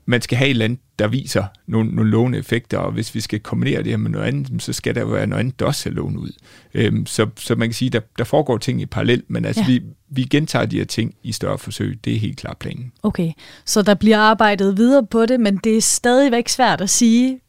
[0.05, 3.21] man skal have et eller andet, der viser nogle, nogle lovende effekter, og hvis vi
[3.21, 5.81] skal kombinere det her med noget andet, så skal der være noget andet, der også
[5.81, 6.33] ser lovende ud.
[6.75, 9.67] Øhm, så, så man kan sige, der, der foregår ting i parallel, men altså ja.
[9.67, 11.99] vi, vi gentager de her ting i større forsøg.
[12.05, 12.93] Det er helt klart planen.
[13.03, 13.33] Okay,
[13.65, 17.41] så der bliver arbejdet videre på det, men det er stadigvæk svært at sige,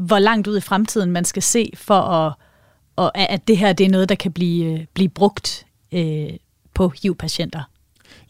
[0.00, 2.32] hvor langt ud i fremtiden man skal se for at,
[2.96, 6.30] og at det her det er noget, der kan blive, øh, blive brugt øh,
[6.74, 7.62] på HIV-patienter.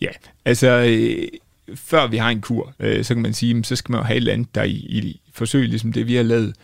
[0.00, 0.08] Ja,
[0.44, 1.28] altså øh,
[1.74, 4.16] før vi har en kur, øh, så kan man sige, så skal man jo have
[4.16, 6.54] et eller andet, der i, i forsøg, ligesom det vi har lavet,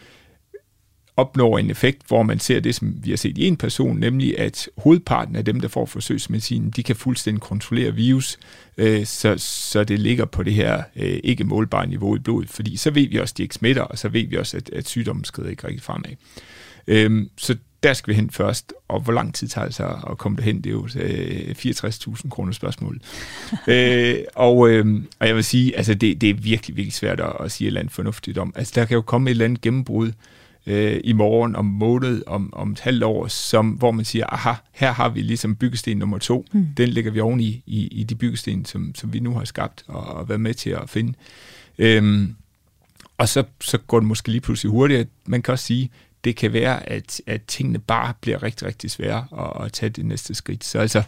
[1.16, 4.38] opnår en effekt, hvor man ser det, som vi har set i en person, nemlig
[4.38, 8.38] at hovedparten af dem, der får forsøgsmedicin, de kan fuldstændig kontrollere virus,
[8.76, 12.76] øh, så, så det ligger på det her øh, ikke målbare niveau i blodet, fordi
[12.76, 14.88] så ved vi også, at de ikke smitter, og så ved vi også, at, at
[14.88, 16.10] sygdommen skrider ikke rigtig fremad.
[16.86, 20.18] Øh, så der skal vi hen først, og hvor lang tid tager det så at
[20.18, 23.00] komme derhen, det er jo øh, 64.000 kroner spørgsmål.
[23.68, 27.32] øh, og, øh, og jeg vil sige, altså det, det er virkelig, virkelig svært at,
[27.40, 28.52] at sige et eller andet fornuftigt om.
[28.56, 30.12] Altså der kan jo komme et eller andet gennembrud
[30.66, 34.52] øh, i morgen, om måned, om, om et halvt år, som, hvor man siger, aha,
[34.72, 36.46] her har vi ligesom byggesten nummer to.
[36.52, 36.66] Mm.
[36.76, 39.84] Den lægger vi oven i, i, i de byggesten, som, som vi nu har skabt
[39.86, 41.12] og, og været med til at finde.
[41.78, 42.28] Øh,
[43.18, 45.08] og så, så går det måske lige pludselig hurtigt.
[45.26, 45.90] Man kan også sige,
[46.24, 50.06] det kan være, at, at tingene bare bliver rigtig, rigtig svære at, at tage det
[50.06, 50.64] næste skridt.
[50.64, 51.02] Så altså,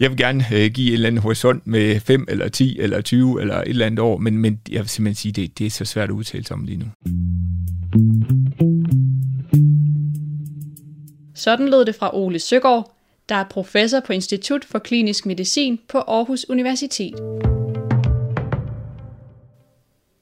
[0.00, 3.40] jeg vil gerne øh, give en eller anden horisont med 5 eller 10 eller 20
[3.40, 5.84] eller et eller andet år, men, men jeg vil simpelthen sige, det, det er så
[5.84, 6.86] svært at udtale sig om lige nu.
[11.34, 12.94] Sådan lød det fra Ole Søgaard,
[13.28, 17.14] der er professor på Institut for Klinisk Medicin på Aarhus Universitet.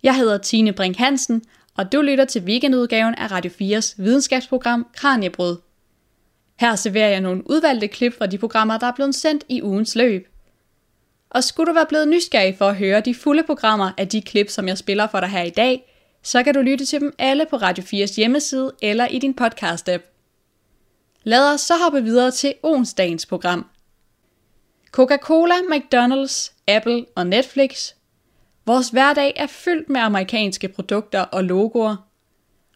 [0.02, 1.42] Jeg hedder Tine Brink Hansen,
[1.76, 5.58] og du lytter til weekendudgaven af Radio 4's videnskabsprogram Kranjebrød.
[6.60, 9.96] Her serverer jeg nogle udvalgte klip fra de programmer, der er blevet sendt i ugens
[9.96, 10.28] løb.
[11.30, 14.48] Og skulle du være blevet nysgerrig for at høre de fulde programmer af de klip,
[14.48, 15.89] som jeg spiller for dig her i dag,
[16.22, 20.02] så kan du lytte til dem alle på Radio 4's hjemmeside eller i din podcast-app.
[21.24, 23.66] Lad os så hoppe videre til onsdagens program.
[24.92, 27.92] Coca-Cola, McDonald's, Apple og Netflix
[28.66, 31.96] Vores hverdag er fyldt med amerikanske produkter og logoer.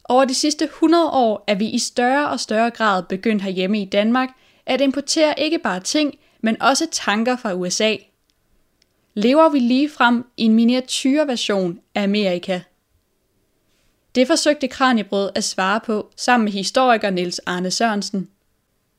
[0.04, 3.84] Over de sidste 100 år er vi i større og større grad begyndt herhjemme i
[3.84, 4.28] Danmark
[4.66, 7.96] at importere ikke bare ting, men også tanker fra USA.
[9.14, 12.60] Lever vi lige frem i en miniatyrversion af Amerika?
[14.14, 18.28] Det forsøgte Kranjebrød at svare på sammen med historiker Niels Arne Sørensen.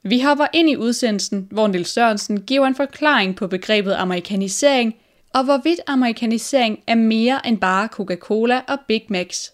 [0.04, 4.96] Vi hopper ind i udsendelsen, hvor Niels Sørensen giver en forklaring på begrebet amerikanisering
[5.34, 9.54] og hvorvidt amerikanisering er mere end bare Coca-Cola og Big Macs.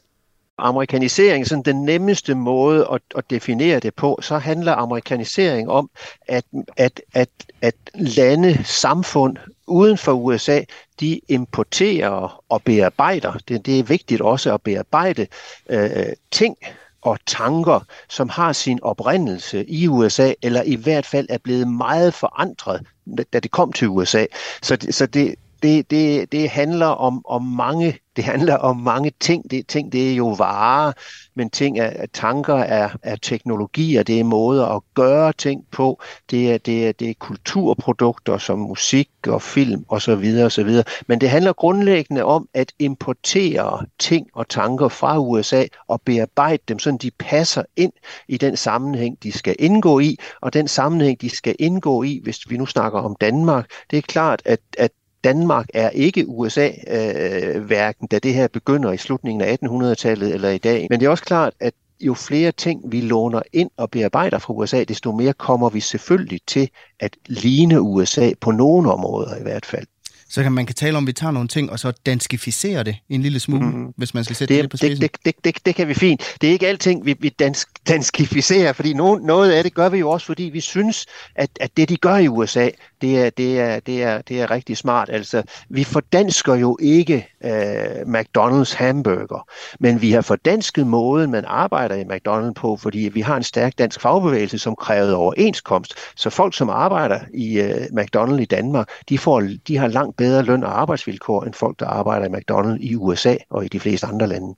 [0.58, 5.90] Amerikanisering, sådan den nemmeste måde at, at definere det på, så handler amerikanisering om,
[6.28, 6.46] at,
[6.78, 7.30] at, at,
[7.62, 9.38] at lande, samfund
[9.72, 10.62] uden for USA,
[11.00, 13.34] de importerer og bearbejder.
[13.48, 15.28] Det, det er vigtigt også at bearbejde
[15.70, 16.58] øh, ting
[17.02, 17.80] og tanker,
[18.10, 22.86] som har sin oprindelse i USA, eller i hvert fald er blevet meget forandret,
[23.34, 24.26] da det kom til USA.
[24.62, 29.52] Så, så det, det, det, det handler om, om mange det handler om mange ting.
[29.52, 30.92] Det, ting det er jo varer,
[31.36, 36.54] men ting er, tanker er, er teknologier, det er måder at gøre ting på, det
[36.54, 40.36] er, det er, det er kulturprodukter som musik og film osv.
[40.46, 40.70] osv.
[41.08, 46.80] Men det handler grundlæggende om at importere ting og tanker fra USA og bearbejde dem,
[46.80, 47.94] så de passer ind
[48.28, 52.50] i den sammenhæng, de skal indgå i, og den sammenhæng, de skal indgå i, hvis
[52.50, 54.92] vi nu snakker om Danmark, det er klart, at, at
[55.24, 60.50] Danmark er ikke USA, øh, hverken da det her begynder i slutningen af 1800-tallet eller
[60.50, 60.88] i dag.
[60.90, 64.54] Men det er også klart, at jo flere ting vi låner ind og bearbejder fra
[64.54, 69.66] USA, desto mere kommer vi selvfølgelig til at ligne USA på nogle områder i hvert
[69.66, 69.88] fald.
[70.30, 72.96] Så kan man kan tale om, at vi tager nogle ting og så danskificere det
[73.10, 73.94] en lille smule, mm.
[73.98, 75.02] hvis man skal sætte det, det på spidsen.
[75.02, 76.22] Det, det, det, det kan vi fint.
[76.42, 79.98] Det er ikke alting, vi, vi dansk, danskificere, fordi no, noget af det gør vi
[79.98, 82.70] jo også, fordi vi synes, at, at det, de gør i USA,
[83.02, 85.10] det er, det er, det er, det er rigtig smart.
[85.10, 89.48] Altså, vi fordansker jo ikke øh, McDonald's hamburger,
[89.80, 93.74] men vi har fordansket måden, man arbejder i McDonald's på, fordi vi har en stærk
[93.78, 95.94] dansk fagbevægelse, som krævede overenskomst.
[96.16, 100.44] Så folk, som arbejder i øh, McDonald's i Danmark, de, får, de har langt bedre
[100.44, 104.08] løn og arbejdsvilkår end folk, der arbejder i McDonald's i USA og i de fleste
[104.08, 104.56] andre lande.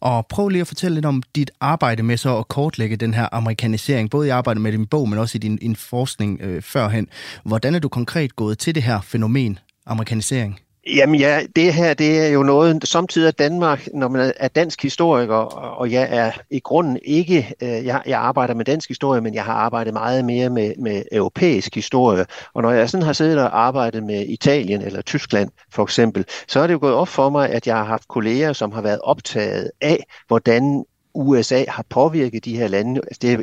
[0.00, 3.28] Og prøv lige at fortælle lidt om dit arbejde med så at kortlægge den her
[3.32, 7.08] amerikanisering, både i arbejdet med din bog, men også i din, din forskning øh, førhen.
[7.44, 10.60] Hvordan er du konkret gået til det her fænomen, amerikanisering?
[10.96, 15.34] Jamen ja, det her det er jo noget, samtidig Danmark, når man er dansk historiker,
[15.34, 19.44] og jeg er i grunden ikke, øh, jeg, jeg arbejder med dansk historie, men jeg
[19.44, 22.26] har arbejdet meget mere med, med europæisk historie.
[22.54, 26.60] Og når jeg sådan har siddet og arbejdet med Italien eller Tyskland for eksempel, så
[26.60, 29.00] er det jo gået op for mig, at jeg har haft kolleger, som har været
[29.00, 33.00] optaget af, hvordan USA har påvirket de her lande.
[33.00, 33.38] Altså det er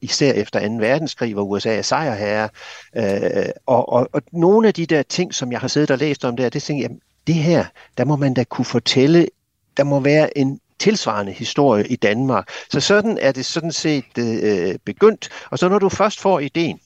[0.00, 0.74] især efter 2.
[0.74, 2.48] verdenskrig, hvor USA er sejrherre.
[2.96, 6.24] Øh, og, og, og nogle af de der ting, som jeg har siddet og læst
[6.24, 7.64] om der, det tænker jeg, det her,
[7.98, 9.28] der må man da kunne fortælle,
[9.76, 12.48] der må være en tilsvarende historie i Danmark.
[12.70, 15.28] Så sådan er det sådan set øh, begyndt.
[15.50, 16.80] Og så når du først får ideen,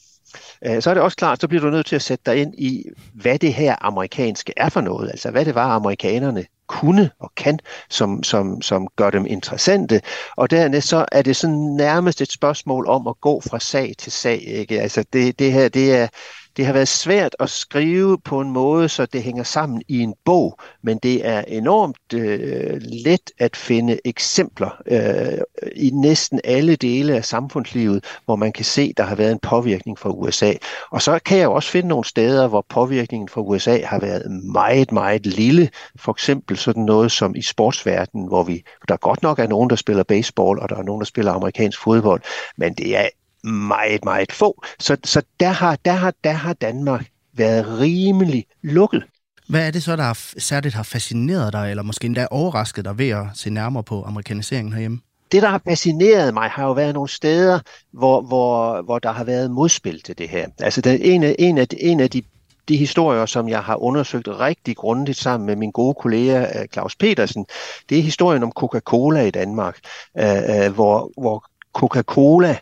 [0.65, 2.55] øh, så er det også klart, så bliver du nødt til at sætte dig ind
[2.59, 5.11] i, hvad det her amerikanske er for noget.
[5.11, 7.59] Altså hvad det var, amerikanerne kunne og kan,
[7.91, 10.01] som, som, som gør dem interessante.
[10.37, 14.13] Og dernæst så er det sådan nærmest et spørgsmål om at gå fra sag til
[14.13, 14.43] sag.
[14.47, 14.81] Ikke?
[14.81, 16.09] Altså det, det her, det er,
[16.57, 20.15] det har været svært at skrive på en måde, så det hænger sammen i en
[20.25, 25.39] bog, men det er enormt øh, let at finde eksempler øh,
[25.77, 29.99] i næsten alle dele af samfundslivet, hvor man kan se, der har været en påvirkning
[29.99, 30.53] fra USA.
[30.91, 34.93] Og så kan jeg også finde nogle steder, hvor påvirkningen fra USA har været meget,
[34.93, 35.69] meget lille.
[35.97, 39.77] For eksempel sådan noget som i sportsverdenen, hvor vi, der godt nok er nogen, der
[39.77, 42.23] spiller baseball, og der er nogen, der spiller amerikansk fodbold,
[42.57, 43.09] men det er
[43.47, 44.65] meget, meget få.
[44.79, 49.03] Så, så der, har, der, har, der har Danmark været rimelig lukket.
[49.49, 52.99] Hvad er det så, der har, særligt har fascineret dig, eller måske endda overrasket dig
[52.99, 55.01] ved at se nærmere på amerikaniseringen herhjemme?
[55.33, 57.61] Det, der har fascineret mig, har jo været nogle steder,
[57.93, 60.49] hvor, hvor, hvor der har været modspil til det her.
[60.59, 62.23] Altså den, en, af, en, af, en af de
[62.69, 66.97] de historier, som jeg har undersøgt rigtig grundigt sammen med min gode kollega øh, Claus
[66.97, 67.47] Petersen,
[67.89, 69.79] det er historien om Coca-Cola i Danmark,
[70.19, 71.45] øh, øh, hvor, hvor
[71.77, 72.57] Coca-Cola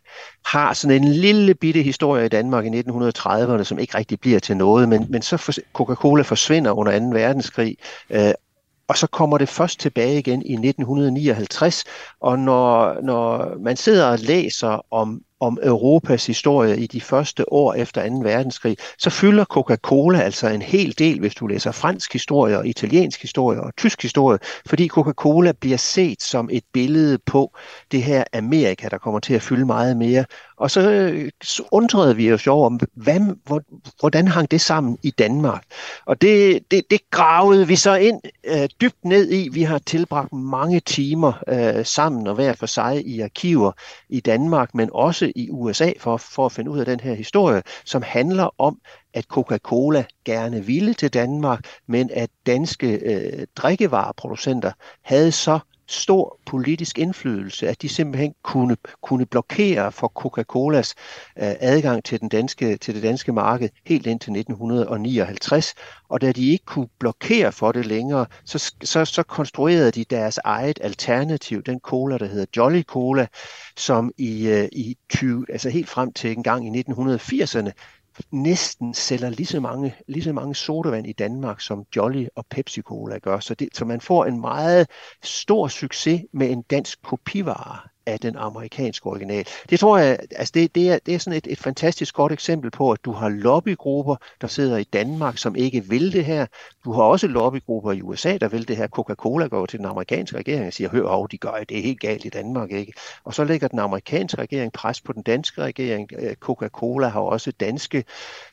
[0.47, 4.57] har sådan en lille bitte historie i Danmark i 1930'erne, som ikke rigtig bliver til
[4.57, 7.05] noget, men, men så for, Coca-Cola forsvinder under 2.
[7.05, 7.77] verdenskrig,
[8.11, 8.33] øh,
[8.89, 11.85] og så kommer det først tilbage igen i 1959,
[12.21, 17.75] og når, når man sidder og læser om om Europas historie i de første år
[17.75, 18.15] efter 2.
[18.23, 23.23] verdenskrig, så fylder Coca-Cola altså en hel del, hvis du læser fransk historie og italiensk
[23.23, 27.57] historie og tysk historie, fordi Coca-Cola bliver set som et billede på
[27.93, 30.25] det her Amerika, der kommer til at fylde meget mere.
[30.57, 31.13] Og så,
[31.43, 33.21] så undrede vi os jo om, hvad,
[34.01, 35.65] hvordan hang det sammen i Danmark?
[36.07, 39.49] Og det, det, det gravede vi så ind øh, dybt ned i.
[39.49, 43.73] Vi har tilbragt mange timer øh, sammen og hver for sig i arkiver
[44.09, 47.63] i Danmark, men også i USA for, for at finde ud af den her historie,
[47.85, 48.79] som handler om,
[49.15, 56.99] at Coca-Cola gerne ville til Danmark, men at danske øh, drikkevareproducenter havde så stor politisk
[56.99, 60.95] indflydelse, at de simpelthen kunne, kunne blokere for Coca-Colas
[61.39, 65.75] øh, adgang til, den danske, til det danske marked helt indtil 1959.
[66.09, 70.39] Og da de ikke kunne blokere for det længere, så, så, så konstruerede de deres
[70.45, 73.27] eget alternativ, den cola, der hedder Jolly Cola,
[73.77, 77.71] som i, øh, i 20, altså helt frem til en gang i 1980'erne
[78.31, 82.83] næsten sælger lige så mange, lige så mange sodavand i Danmark, som Jolly og Pepsi
[82.83, 83.41] Cola gør.
[83.41, 84.91] Så, det, så man får en meget
[85.23, 89.47] stor succes med en dansk kopivare af den amerikanske original.
[89.71, 92.71] Det tror jeg, altså det, det, er, det er sådan et, et fantastisk godt eksempel
[92.71, 96.47] på, at du har lobbygrupper, der sidder i Danmark, som ikke vil det her.
[96.85, 98.87] Du har også lobbygrupper i USA, der vil det her.
[98.87, 102.01] Coca-Cola går til den amerikanske regering og siger, hør, hov, de gør det er helt
[102.01, 102.93] galt i Danmark, ikke?
[103.25, 106.11] Og så lægger den amerikanske regering pres på den danske regering.
[106.19, 108.05] Øh, Coca-Cola har også danske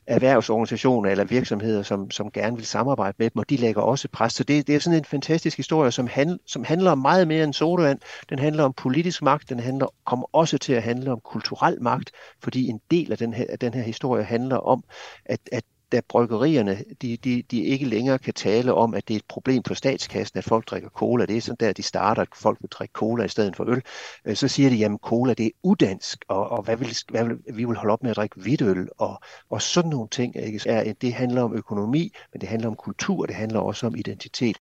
[0.07, 4.33] erhvervsorganisationer eller virksomheder, som, som gerne vil samarbejde med dem, og de lægger også pres.
[4.33, 7.43] Så det, det er sådan en fantastisk historie, som, handl, som handler om meget mere
[7.43, 7.99] end sodavand.
[8.29, 12.11] Den handler om politisk magt, den handler, kommer også til at handle om kulturel magt,
[12.43, 14.83] fordi en del af den her, af den her historie handler om,
[15.25, 19.17] at, at da bryggerierne de, de, de ikke længere kan tale om, at det er
[19.17, 21.25] et problem for statskassen, at folk drikker cola.
[21.25, 23.81] Det er sådan der, de starter, at folk vil drikke cola i stedet for øl.
[24.25, 27.37] Øh, så siger de, jamen cola det er udansk, og, og hvad vil, hvad vil,
[27.53, 30.35] vi vil holde op med at drikke hvidøl, og, og sådan nogle ting.
[30.35, 30.69] Ikke?
[30.69, 34.57] Er, det handler om økonomi, men det handler om kultur, det handler også om identitet.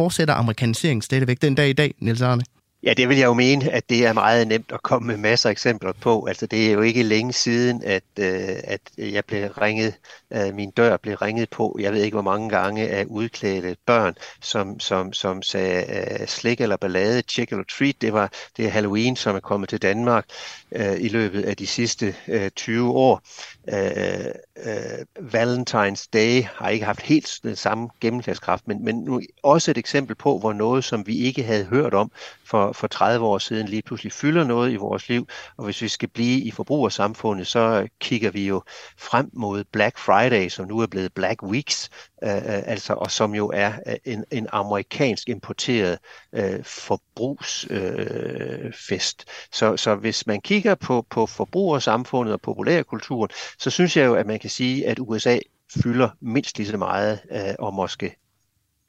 [0.00, 2.42] Fortsætter amerikaniseringen stadigvæk den dag i dag, Niels Arne?
[2.82, 5.48] Ja, det vil jeg jo mene, at det er meget nemt at komme med masser
[5.48, 6.24] af eksempler på.
[6.24, 9.94] Altså, det er jo ikke længe siden, at, øh, at jeg blev ringet,
[10.32, 14.14] øh, min dør blev ringet på, jeg ved ikke hvor mange gange, af udklædte børn,
[14.42, 15.84] som, som, som sagde
[16.20, 17.94] øh, slik eller ballade, check eller treat.
[18.00, 20.24] Det var det er Halloween, som er kommet til Danmark
[20.72, 23.22] øh, i løbet af de sidste øh, 20 år.
[23.68, 24.32] Øh,
[24.64, 29.78] øh, Valentine's Day har ikke haft helt den samme gennemslagskraft, men, men nu også et
[29.78, 32.10] eksempel på, hvor noget, som vi ikke havde hørt om
[32.44, 35.28] for, for 30 år siden, lige pludselig fylder noget i vores liv.
[35.56, 38.62] Og hvis vi skal blive i forbrugersamfundet, så kigger vi jo
[38.98, 41.90] frem mod Black Friday, som nu er blevet Black Weeks,
[42.22, 45.98] Øh, øh, altså, og som jo er øh, en, en amerikansk importeret
[46.32, 49.24] øh, forbrugsfest.
[49.28, 54.14] Øh, så, så hvis man kigger på, på forbrugersamfundet og populærkulturen, så synes jeg jo,
[54.14, 55.38] at man kan sige, at USA
[55.82, 58.16] fylder mindst lige så meget, øh, og måske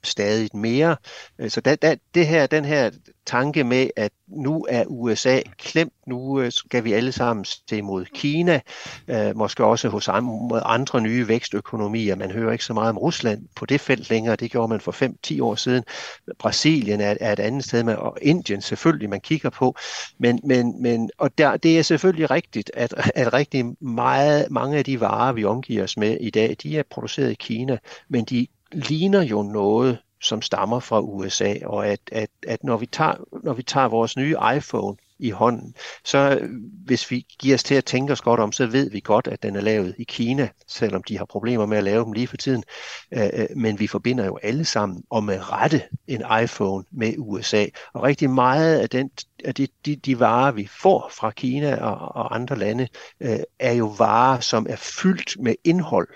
[0.03, 0.95] stadig mere.
[1.39, 2.91] Øh, så da, da, det her, den her
[3.25, 8.05] tanke med, at nu er USA klemt, nu øh, skal vi alle sammen se mod
[8.05, 8.59] Kina,
[9.07, 10.09] øh, måske også hos
[10.65, 12.15] andre nye vækstøkonomier.
[12.15, 14.91] Man hører ikke så meget om Rusland på det felt længere, det gjorde man for
[15.37, 15.83] 5-10 år siden.
[16.39, 19.75] Brasilien er, er et andet sted, med, og Indien selvfølgelig, man kigger på.
[20.17, 24.85] Men, men, men, og der, det er selvfølgelig rigtigt, at, at rigtig meget, mange af
[24.85, 27.77] de varer, vi omgiver os med i dag, de er produceret i Kina,
[28.09, 32.85] men de ligner jo noget, som stammer fra USA, og at, at, at når, vi
[32.85, 36.49] tager, når vi tager vores nye iPhone i hånden, så øh,
[36.85, 39.43] hvis vi giver os til at tænke os godt om, så ved vi godt, at
[39.43, 42.37] den er lavet i Kina, selvom de har problemer med at lave dem lige for
[42.37, 42.63] tiden.
[43.11, 47.65] Øh, øh, men vi forbinder jo alle sammen, og med rette, en iPhone med USA.
[47.93, 49.11] Og rigtig meget af, den,
[49.45, 52.87] af de, de, de varer, vi får fra Kina og, og andre lande,
[53.59, 56.07] er jo varer, som er fyldt med indhold,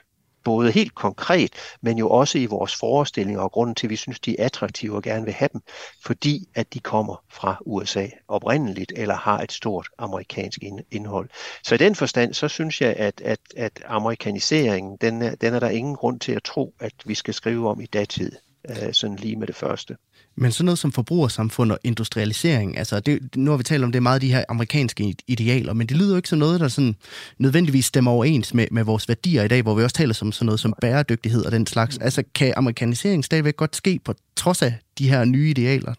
[0.45, 4.19] både helt konkret, men jo også i vores forestillinger og grunden til, at vi synes,
[4.19, 5.61] de er attraktive og gerne vil have dem,
[6.05, 10.59] fordi at de kommer fra USA oprindeligt eller har et stort amerikansk
[10.91, 11.29] indhold.
[11.63, 15.59] Så i den forstand, så synes jeg, at, at, at amerikaniseringen, den er, den er
[15.59, 18.31] der ingen grund til at tro, at vi skal skrive om i datid,
[18.69, 19.97] øh, sådan lige med det første.
[20.37, 24.03] Men sådan noget som forbrugersamfund og industrialisering, altså det, nu har vi talt om det
[24.03, 26.95] meget de her amerikanske idealer, men det lyder jo ikke som noget, der sådan
[27.37, 30.45] nødvendigvis stemmer overens med, med vores værdier i dag, hvor vi også taler om sådan
[30.45, 31.97] noget som bæredygtighed og den slags.
[31.97, 35.93] Altså kan amerikanisering stadigvæk godt ske på trods af de her nye idealer?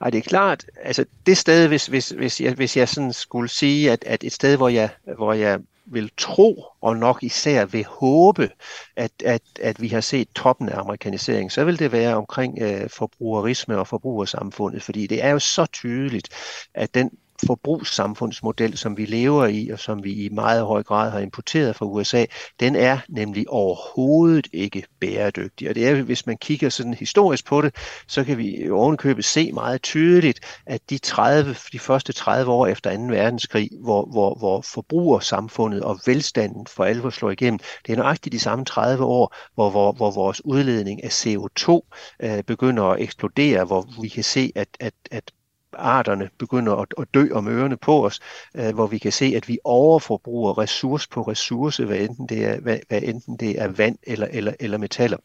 [0.00, 0.64] Nej, det er klart.
[0.84, 4.32] Altså det sted, hvis, hvis, hvis, jeg, hvis jeg sådan skulle sige, at, at et
[4.32, 5.58] sted, hvor jeg, hvor jeg
[5.92, 8.50] vil tro, og nok især vil håbe,
[8.96, 12.90] at, at, at vi har set toppen af amerikanisering, så vil det være omkring øh,
[12.90, 16.28] forbrugerisme og forbrugersamfundet, fordi det er jo så tydeligt,
[16.74, 17.10] at den
[17.46, 21.86] forbrugssamfundsmodel, som vi lever i, og som vi i meget høj grad har importeret fra
[21.86, 22.24] USA,
[22.60, 25.68] den er nemlig overhovedet ikke bæredygtig.
[25.68, 27.74] Og det er, hvis man kigger sådan historisk på det,
[28.06, 32.96] så kan vi ovenkøbet se meget tydeligt, at de, 30, de første 30 år efter
[32.96, 33.02] 2.
[33.02, 38.38] verdenskrig, hvor, hvor, hvor forbrugersamfundet og velstanden for alvor slår igennem, det er nøjagtigt de
[38.38, 41.80] samme 30 år, hvor, hvor, hvor vores udledning af CO2
[42.22, 45.32] øh, begynder at eksplodere, hvor vi kan se, at, at, at
[45.78, 48.20] arterne begynder at, at dø om ørerne på os,
[48.54, 52.60] øh, hvor vi kan se, at vi overforbruger ressource på ressource, hvad enten det er,
[52.60, 55.18] hvad, hvad enten det er vand eller, eller, eller metaller.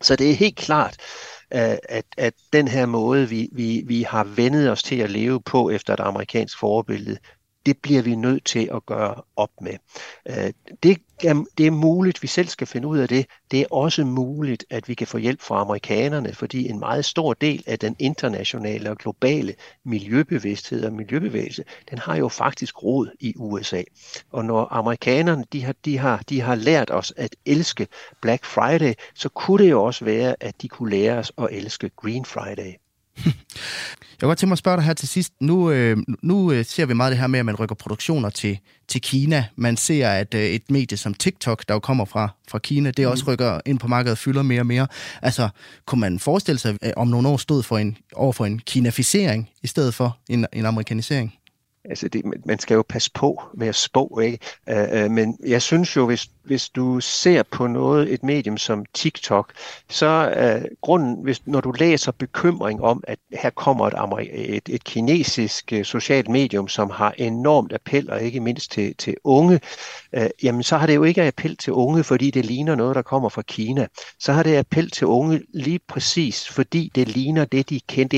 [0.00, 0.96] Så det er helt klart,
[1.54, 5.40] øh, at, at den her måde, vi, vi, vi har vendet os til at leve
[5.40, 7.18] på efter et amerikansk forbillede,
[7.66, 9.74] det bliver vi nødt til at gøre op med.
[10.28, 10.52] Øh,
[10.82, 13.26] det er, det er muligt, vi selv skal finde ud af det.
[13.50, 17.32] Det er også muligt, at vi kan få hjælp fra amerikanerne, fordi en meget stor
[17.34, 19.54] del af den internationale og globale
[19.84, 23.82] miljøbevidsthed og miljøbevægelse, den har jo faktisk rod i USA.
[24.30, 27.86] Og når amerikanerne de har, de har, de har lært os at elske
[28.22, 31.90] Black Friday, så kunne det jo også være, at de kunne lære os at elske
[31.96, 32.72] Green Friday.
[34.20, 35.32] Jeg kunne godt tænke mig at spørge dig her til sidst.
[35.40, 38.58] Nu, øh, nu øh, ser vi meget det her med, at man rykker produktioner til,
[38.88, 39.44] til Kina.
[39.56, 43.06] Man ser, at øh, et medie som TikTok, der jo kommer fra, fra Kina, det
[43.06, 43.32] også mm.
[43.32, 44.86] rykker ind på markedet og fylder mere og mere.
[45.22, 45.48] Altså,
[45.86, 49.50] kunne man forestille sig, at om nogle år stod for en, over for en kinaficering
[49.62, 51.34] i stedet for en, en amerikanisering?
[51.84, 54.38] Altså det, man skal jo passe på med at spå, ikke?
[54.70, 58.84] Uh, uh, men jeg synes jo, hvis, hvis du ser på noget, et medium som
[58.94, 59.52] TikTok,
[59.88, 64.68] så er øh, grunden, hvis, når du læser bekymring om, at her kommer et, et,
[64.68, 69.60] et kinesisk øh, socialt medium, som har enormt appel, og ikke mindst til, til unge,
[70.12, 73.02] øh, jamen så har det jo ikke appel til unge, fordi det ligner noget, der
[73.02, 73.86] kommer fra Kina.
[74.18, 78.10] Så har det appel til unge lige præcis, fordi det ligner det, de kendte.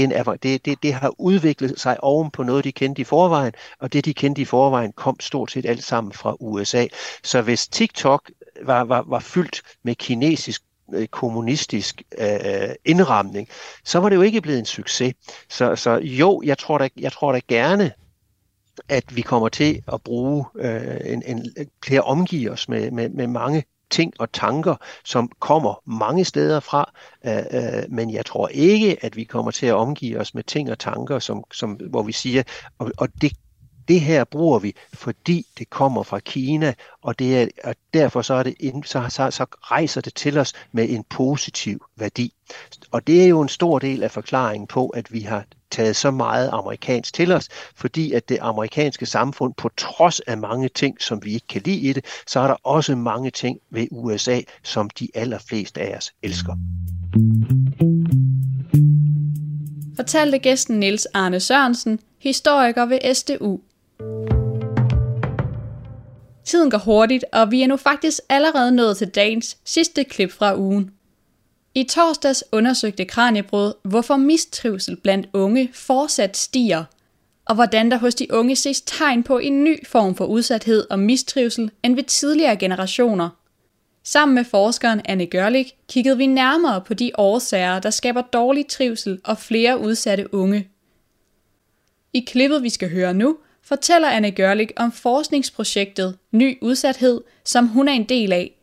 [0.42, 4.04] Det, det, det har udviklet sig oven på noget, de kendte i forvejen, og det,
[4.04, 6.86] de kendte i forvejen, kom stort set alt sammen fra USA.
[7.24, 8.21] Så hvis TikTok
[8.66, 10.62] var, var, var fyldt med kinesisk
[10.94, 13.48] øh, kommunistisk øh, indramning,
[13.84, 15.14] så var det jo ikke blevet en succes.
[15.48, 17.92] Så, så jo, jeg tror da, jeg tror da gerne,
[18.88, 21.46] at vi kommer til at bruge øh, en, en,
[21.86, 26.60] til at omgive os med, med, med mange ting og tanker, som kommer mange steder
[26.60, 26.92] fra,
[27.26, 30.70] øh, øh, men jeg tror ikke, at vi kommer til at omgive os med ting
[30.70, 32.42] og tanker, som, som, hvor vi siger,
[32.78, 33.32] og, og det
[33.88, 38.34] det her bruger vi, fordi det kommer fra Kina, og, det er, og derfor så,
[38.34, 38.54] er det,
[38.84, 42.32] så, så, så rejser det til os med en positiv værdi.
[42.90, 46.10] Og det er jo en stor del af forklaringen på, at vi har taget så
[46.10, 51.24] meget amerikansk til os, fordi at det amerikanske samfund, på trods af mange ting, som
[51.24, 54.90] vi ikke kan lide i det, så er der også mange ting ved USA, som
[54.90, 56.56] de allerfleste af os elsker.
[59.96, 63.60] Fortalte gæsten Niels Arne Sørensen, historiker ved SDU
[66.44, 70.56] Tiden går hurtigt, og vi er nu faktisk allerede nået til dagens sidste klip fra
[70.58, 70.90] ugen.
[71.74, 76.84] I torsdags undersøgte Kranjebrød, hvorfor mistrivsel blandt unge fortsat stiger,
[77.44, 80.98] og hvordan der hos de unge ses tegn på en ny form for udsathed og
[80.98, 83.28] mistrivsel end ved tidligere generationer.
[84.04, 89.20] Sammen med forskeren Anne Gørlik kiggede vi nærmere på de årsager, der skaber dårlig trivsel
[89.24, 90.68] og flere udsatte unge.
[92.12, 97.88] I klippet, vi skal høre nu, fortæller Anne Gørlik om forskningsprojektet Ny Udsathed, som hun
[97.88, 98.58] er en del af.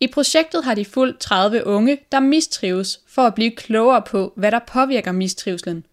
[0.00, 4.52] I projektet har de fuldt 30 unge, der mistrives, for at blive klogere på, hvad
[4.52, 5.84] der påvirker mistrivselen.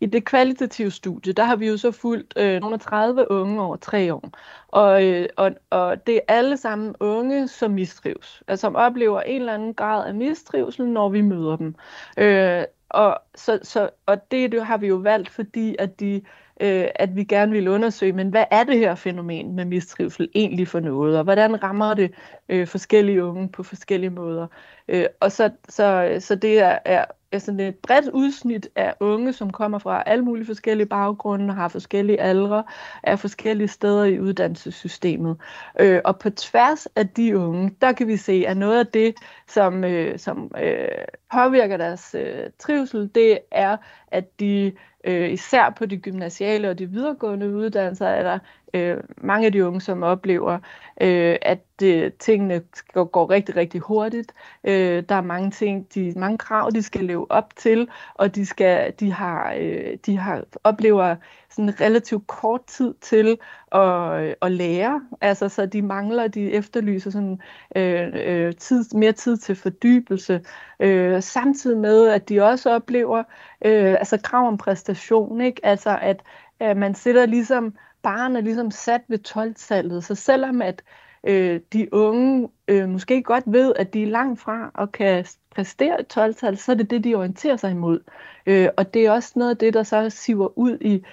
[0.00, 3.62] I det kvalitative studie, der har vi jo så fulgt øh, nogle af 30 unge
[3.62, 4.30] over tre år.
[4.68, 8.42] Og, øh, og, og det er alle sammen unge, som mistrives.
[8.48, 11.74] Altså som oplever en eller anden grad af mistrivsel, når vi møder dem.
[12.18, 16.22] Øh, og, så, så, og det, det har vi jo valgt, fordi at de
[16.60, 20.68] øh, at vi gerne vil undersøge, men hvad er det her fænomen med mistrivsel egentlig
[20.68, 22.12] for noget, og hvordan rammer det
[22.48, 24.46] øh, forskellige unge på forskellige måder.
[24.88, 29.32] Øh, og så, så, så det er, er er sådan et bredt udsnit af unge,
[29.32, 32.64] som kommer fra alle mulige forskellige baggrunde, har forskellige aldre,
[33.02, 35.36] er forskellige steder i uddannelsessystemet.
[35.80, 39.14] Øh, og på tværs af de unge, der kan vi se, at noget af det,
[39.48, 40.88] som, øh, som øh,
[41.32, 43.76] påvirker deres øh, trivsel, det er,
[44.08, 44.72] at de
[45.04, 48.38] øh, især på de gymnasiale og de videregående uddannelser, er der
[48.74, 50.58] øh, mange af de unge, som oplever,
[51.00, 52.62] øh, at øh, tingene
[52.92, 54.32] går, går rigtig, rigtig hurtigt.
[54.64, 58.46] Øh, der er mange ting, de mange krav, de skal leve op til, og de
[58.46, 61.16] skal, de har, øh, de har oplever
[61.50, 63.38] sådan relativt kort tid til
[63.72, 65.02] at, øh, at lære.
[65.20, 67.40] Altså, så de mangler, de efterlyser sådan,
[67.76, 70.40] øh, øh, tid, mere tid til fordybelse,
[70.80, 73.18] øh, samtidig med, at de også oplever
[73.64, 75.60] øh, altså krav om præstation, ikke?
[75.66, 76.22] Altså, at,
[76.60, 80.82] at man sætter ligesom, barn er ligesom sat ved 12-tallet, så selvom at
[81.24, 86.00] øh, de unge øh, måske godt ved, at de er langt fra og kan præstere
[86.00, 88.00] et 12-tal, så er det det, de orienterer sig imod.
[88.46, 91.04] Øh, og det er også noget af det, der så siver ud i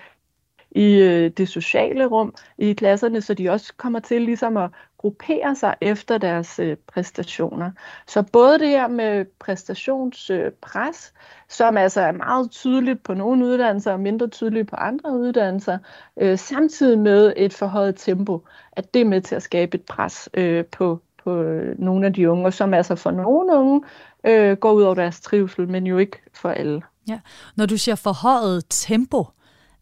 [0.72, 5.56] i øh, det sociale rum i klasserne, så de også kommer til ligesom at gruppere
[5.56, 7.72] sig efter deres øh, præstationer.
[8.08, 13.92] Så både det her med præstationspres, øh, som altså er meget tydeligt på nogle uddannelser
[13.92, 15.78] og mindre tydeligt på andre uddannelser,
[16.18, 20.30] øh, samtidig med et forhøjet tempo, at det er med til at skabe et pres
[20.34, 23.82] øh, på, på øh, nogle af de unge, som altså for nogle unge
[24.24, 26.82] øh, går ud over deres trivsel, men jo ikke for alle.
[27.08, 27.20] Ja.
[27.56, 29.26] Når du siger forhøjet tempo,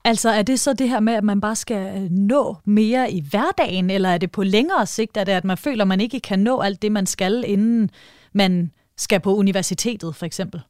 [0.06, 3.24] Altså er det så det her med, at man bare skal øh, nå mere i
[3.30, 6.20] hverdagen, eller er det på længere sigt, at, det, at man føler, at man ikke
[6.20, 7.89] kan nå alt det, man skal, inden
[8.34, 10.62] man skal på universitetet for eksempel?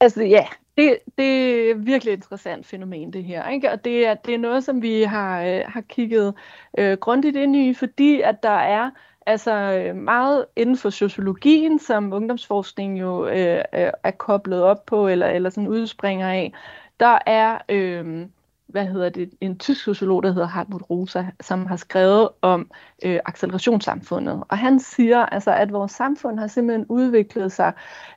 [0.00, 1.26] Altså ja, det, det
[1.70, 3.70] er virkelig et interessant fænomen det her, ikke?
[3.70, 6.34] og det er, det er noget, som vi har, øh, har kigget
[6.78, 8.90] øh, grundigt ind i, fordi at der er
[9.26, 15.08] Altså øh, meget inden for sociologien, som ungdomsforskning jo øh, øh, er koblet op på,
[15.08, 16.52] eller, eller sådan udspringer af,
[17.00, 17.58] der er...
[17.68, 18.26] Øh,
[18.70, 22.70] hvad hedder det, en tysk sociolog, der hedder Hartmut Rosa, som har skrevet om
[23.04, 24.44] øh, accelerationssamfundet.
[24.48, 27.72] Og han siger altså, at vores samfund har simpelthen udviklet sig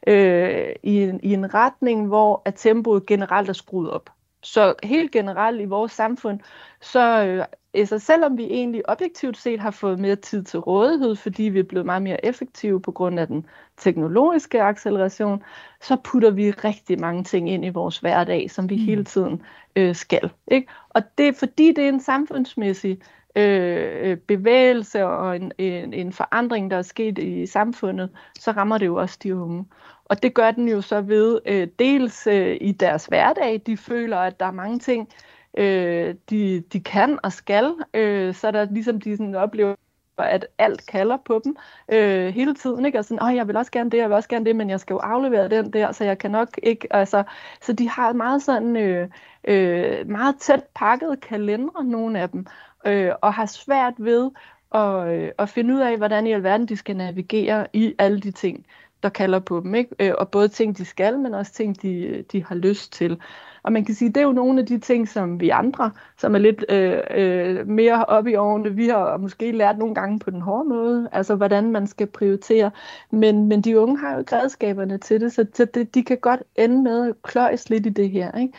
[0.08, 4.10] øh, i, en, i en retning, hvor at tempoet generelt er skruet op.
[4.44, 6.40] Så helt generelt i vores samfund,
[6.82, 11.44] så øh, altså selvom vi egentlig objektivt set har fået mere tid til rådighed, fordi
[11.44, 13.46] vi er blevet meget mere effektive på grund af den
[13.78, 15.44] teknologiske acceleration,
[15.82, 18.82] så putter vi rigtig mange ting ind i vores hverdag, som vi mm.
[18.82, 19.42] hele tiden
[19.76, 20.32] øh, skal.
[20.48, 20.68] Ikke?
[20.90, 23.00] Og det er fordi, det er en samfundsmæssig
[23.36, 28.10] øh, bevægelse og en, en, en forandring, der er sket i samfundet,
[28.40, 29.66] så rammer det jo også de unge.
[30.06, 34.18] Og det gør den jo så ved øh, dels øh, i deres hverdag, de føler,
[34.18, 38.52] at der er mange ting, øh, øh, de, de kan og skal, øh, så er
[38.52, 39.76] der ligesom de sådan oplever,
[40.18, 41.56] at alt kalder på dem
[41.90, 43.00] øh, hele tiden, ikke?
[43.00, 44.80] Og sådan, åh, jeg vil også gerne det, jeg vil også gerne det, men jeg
[44.80, 47.24] skal jo aflevere den der, så jeg kan nok ikke, altså,
[47.62, 49.10] så de har meget sådan, øh,
[49.44, 52.46] øh, meget tæt pakket kalendere, nogle af dem,
[52.86, 54.32] øh, og har svært ved
[54.76, 58.32] at, øh, at finde ud af, hvordan i alverden de skal navigere i alle de
[58.32, 58.66] ting,
[59.04, 59.96] der kalder på dem, ikke?
[60.00, 63.22] Øh, og både ting, de skal, men også ting, de, de har lyst til.
[63.64, 66.36] Og man kan sige, det er jo nogle af de ting, som vi andre, som
[66.36, 70.32] er lidt øh, øh, mere oppe i årene, vi har måske lært nogle gange på
[70.32, 72.72] den hårde måde, altså hvordan man skal prioritere.
[73.12, 76.18] Men, men de unge har jo ikke redskaberne til det, så, så det, de kan
[76.18, 78.38] godt ende med at kløjes lidt i det her.
[78.38, 78.54] Ikke?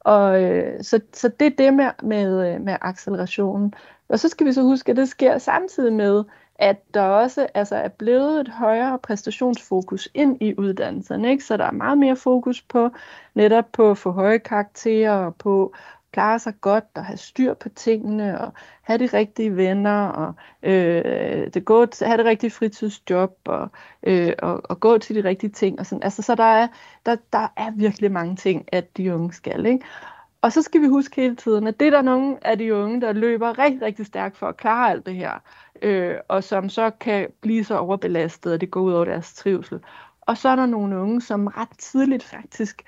[0.00, 3.74] Og, øh, så, så det er det med, med, øh, med accelerationen.
[4.08, 6.24] Og så skal vi så huske, at det sker samtidig med,
[6.58, 11.30] at der også altså, er blevet et højere præstationsfokus ind i uddannelserne.
[11.30, 11.44] Ikke?
[11.44, 12.90] Så der er meget mere fokus på
[13.34, 15.80] netop på at få høje karakterer og på at
[16.12, 18.52] klare sig godt og have styr på tingene og
[18.82, 23.68] have de rigtige venner og øh, det gå, have det rigtige fritidsjob og,
[24.02, 25.80] øh, og, og gå til de rigtige ting.
[25.80, 26.02] Og sådan.
[26.02, 26.68] Altså, så der er,
[27.06, 29.66] der, der er virkelig mange ting, at de unge skal.
[29.66, 29.84] Ikke?
[30.42, 33.00] Og så skal vi huske hele tiden, at det er der nogle af de unge,
[33.00, 35.32] der løber rigtig, rigtig stærkt for at klare alt det her
[35.82, 39.80] øh, og som så kan blive så overbelastet, at det går ud over deres trivsel.
[40.20, 42.82] Og så er der nogle unge, som ret tidligt faktisk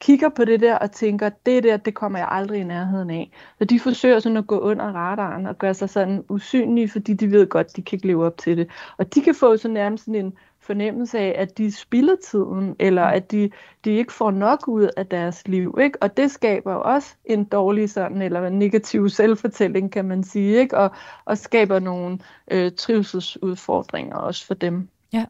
[0.00, 3.30] kigger på det der og tænker, det der, det kommer jeg aldrig i nærheden af.
[3.58, 7.30] Så de forsøger sådan at gå under radaren og gøre sig sådan usynlige, fordi de
[7.30, 8.70] ved godt, de kan ikke leve op til det.
[8.98, 10.32] Og de kan få så nærmest sådan en
[10.66, 13.50] fornemmelse af, at de spilder tiden, eller at de,
[13.84, 15.78] de ikke får nok ud af deres liv.
[15.80, 16.02] Ikke?
[16.02, 20.78] Og det skaber også en dårlig sådan, eller en negativ selvfortælling, kan man sige, ikke?
[20.78, 20.90] Og,
[21.24, 22.18] og skaber nogle
[22.50, 24.88] øh, trivselsudfordringer også for dem.
[25.12, 25.24] Ja,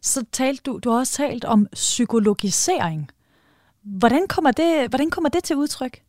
[0.00, 3.10] så talte du, du har også talt om psykologisering.
[3.82, 6.00] Hvordan kommer det, hvordan kommer det til udtryk?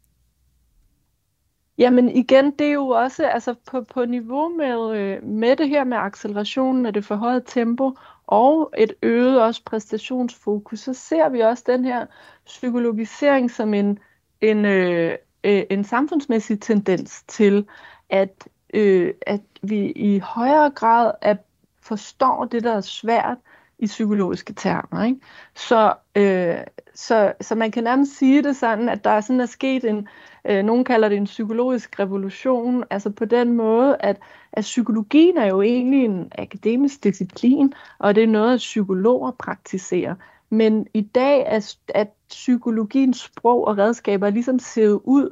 [1.77, 5.83] Jamen igen, det er jo også altså på, på niveau med, øh, med det her
[5.83, 7.91] med accelerationen af det forhøjet tempo,
[8.27, 12.05] og et øget også præstationsfokus, så ser vi også den her
[12.45, 13.99] psykologisering som en,
[14.41, 17.67] en, øh, øh, en samfundsmæssig tendens til,
[18.09, 21.35] at, øh, at vi i højere grad er,
[21.81, 23.37] forstår det, der er svært
[23.79, 25.03] i psykologiske termer.
[25.03, 25.19] Ikke?
[25.55, 26.57] Så, øh,
[26.93, 29.97] så, så man kan nærmest sige det sådan, at der er sådan er sket en,
[29.97, 30.03] øh,
[30.45, 34.17] Øh, nogen kalder det en psykologisk revolution, altså på den måde, at,
[34.53, 40.15] at psykologien er jo egentlig en akademisk disciplin, og det er noget, at psykologer praktiserer.
[40.49, 45.29] Men i dag er at psykologiens sprog og redskaber ligesom ser ud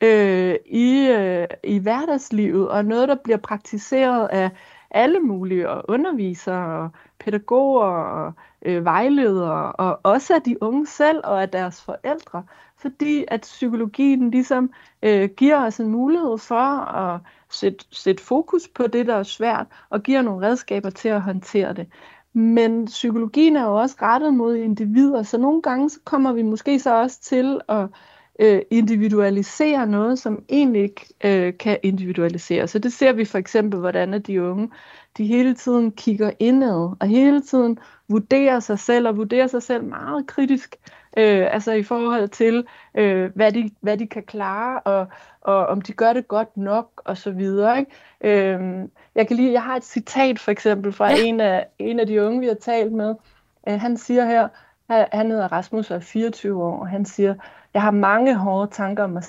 [0.00, 4.50] øh, i, øh, i hverdagslivet, og noget, der bliver praktiseret af
[4.90, 11.20] alle mulige, og undervisere, og pædagoger, og øh, vejledere, og også af de unge selv,
[11.24, 12.44] og af deres forældre
[12.84, 14.70] fordi at psykologien ligesom
[15.02, 17.20] øh, giver os en mulighed for at
[17.50, 21.72] sætte, sætte fokus på det, der er svært, og giver nogle redskaber til at håndtere
[21.72, 21.86] det.
[22.32, 26.78] Men psykologien er jo også rettet mod individer, så nogle gange så kommer vi måske
[26.78, 27.88] så også til at
[28.40, 32.70] øh, individualisere noget, som egentlig ikke øh, kan individualiseres.
[32.70, 34.70] Så det ser vi for eksempel, hvordan de unge
[35.16, 37.78] de hele tiden kigger indad, og hele tiden
[38.08, 40.76] vurderer sig selv, og vurderer sig selv meget kritisk
[41.16, 45.06] øh, altså i forhold til, øh, hvad, de, hvad de kan klare, og,
[45.40, 47.78] og om de gør det godt nok, og så videre.
[47.78, 47.90] Ikke?
[48.20, 51.16] Øh, jeg kan lige, jeg har et citat for eksempel fra ja.
[51.24, 53.14] en, af, en af de unge, vi har talt med.
[53.68, 54.48] Øh, han siger her,
[54.88, 57.34] han hedder Rasmus og er 24 år, og han siger,
[57.74, 59.22] jeg har mange hårde tanker om mig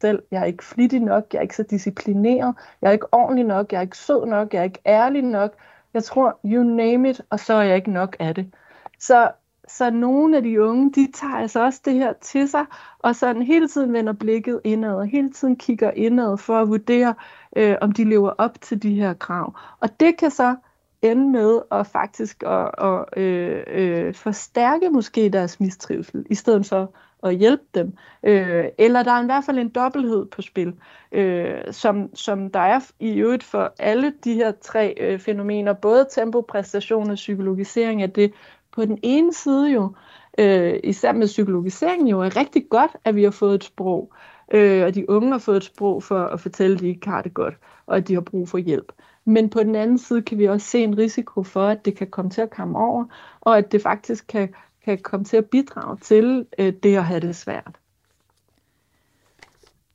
[0.00, 0.22] selv.
[0.30, 3.72] Jeg er ikke flittig nok, jeg er ikke så disciplineret, jeg er ikke ordentlig nok,
[3.72, 5.52] jeg er ikke sød nok, jeg er ikke ærlig nok.
[5.94, 8.54] Jeg tror, you name it, og så er jeg ikke nok af det.
[8.98, 9.30] Så
[9.68, 12.66] så nogle af de unge, de tager altså også det her til sig,
[12.98, 17.14] og sådan hele tiden vender blikket indad, og hele tiden kigger indad for at vurdere,
[17.56, 19.54] øh, om de lever op til de her krav.
[19.80, 20.56] Og det kan så
[21.02, 26.94] ende med at faktisk at, at øh, øh, forstærke måske deres mistrivsel, i stedet for
[27.24, 27.96] at hjælpe dem.
[28.22, 30.74] Øh, eller der er i hvert fald en dobbelthed på spil,
[31.12, 36.06] øh, som, som der er i øvrigt for alle de her tre øh, fænomener, både
[36.10, 38.32] tempo, præstation og psykologisering, at det
[38.74, 39.94] på den ene side jo,
[40.38, 44.12] øh, især med psykologiseringen jo, er rigtig godt, at vi har fået et sprog,
[44.52, 47.22] øh, og de unge har fået et sprog for at fortælle, at de ikke har
[47.22, 47.54] det godt,
[47.86, 48.92] og at de har brug for hjælp.
[49.24, 52.06] Men på den anden side kan vi også se en risiko for, at det kan
[52.10, 53.04] komme til at komme over,
[53.40, 54.48] og at det faktisk kan
[54.84, 57.78] kan komme til at bidrage til øh, det at have det svært.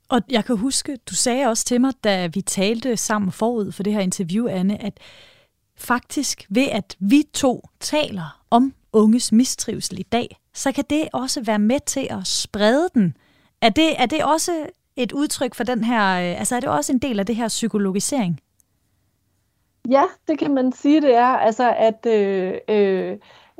[0.09, 3.83] Og jeg kan huske, du sagde også til mig, da vi talte sammen forud for
[3.83, 4.99] det her interview, Anne, at
[5.79, 11.41] faktisk ved at vi to taler om unges mistrivsel i dag, så kan det også
[11.41, 13.17] være med til at sprede den.
[13.61, 14.51] Er det, er det også
[14.95, 17.47] et udtryk for den her, øh, altså er det også en del af det her
[17.47, 18.39] psykologisering?
[19.89, 21.25] Ja, det kan man sige, det er.
[21.25, 23.17] Altså at øh, øh,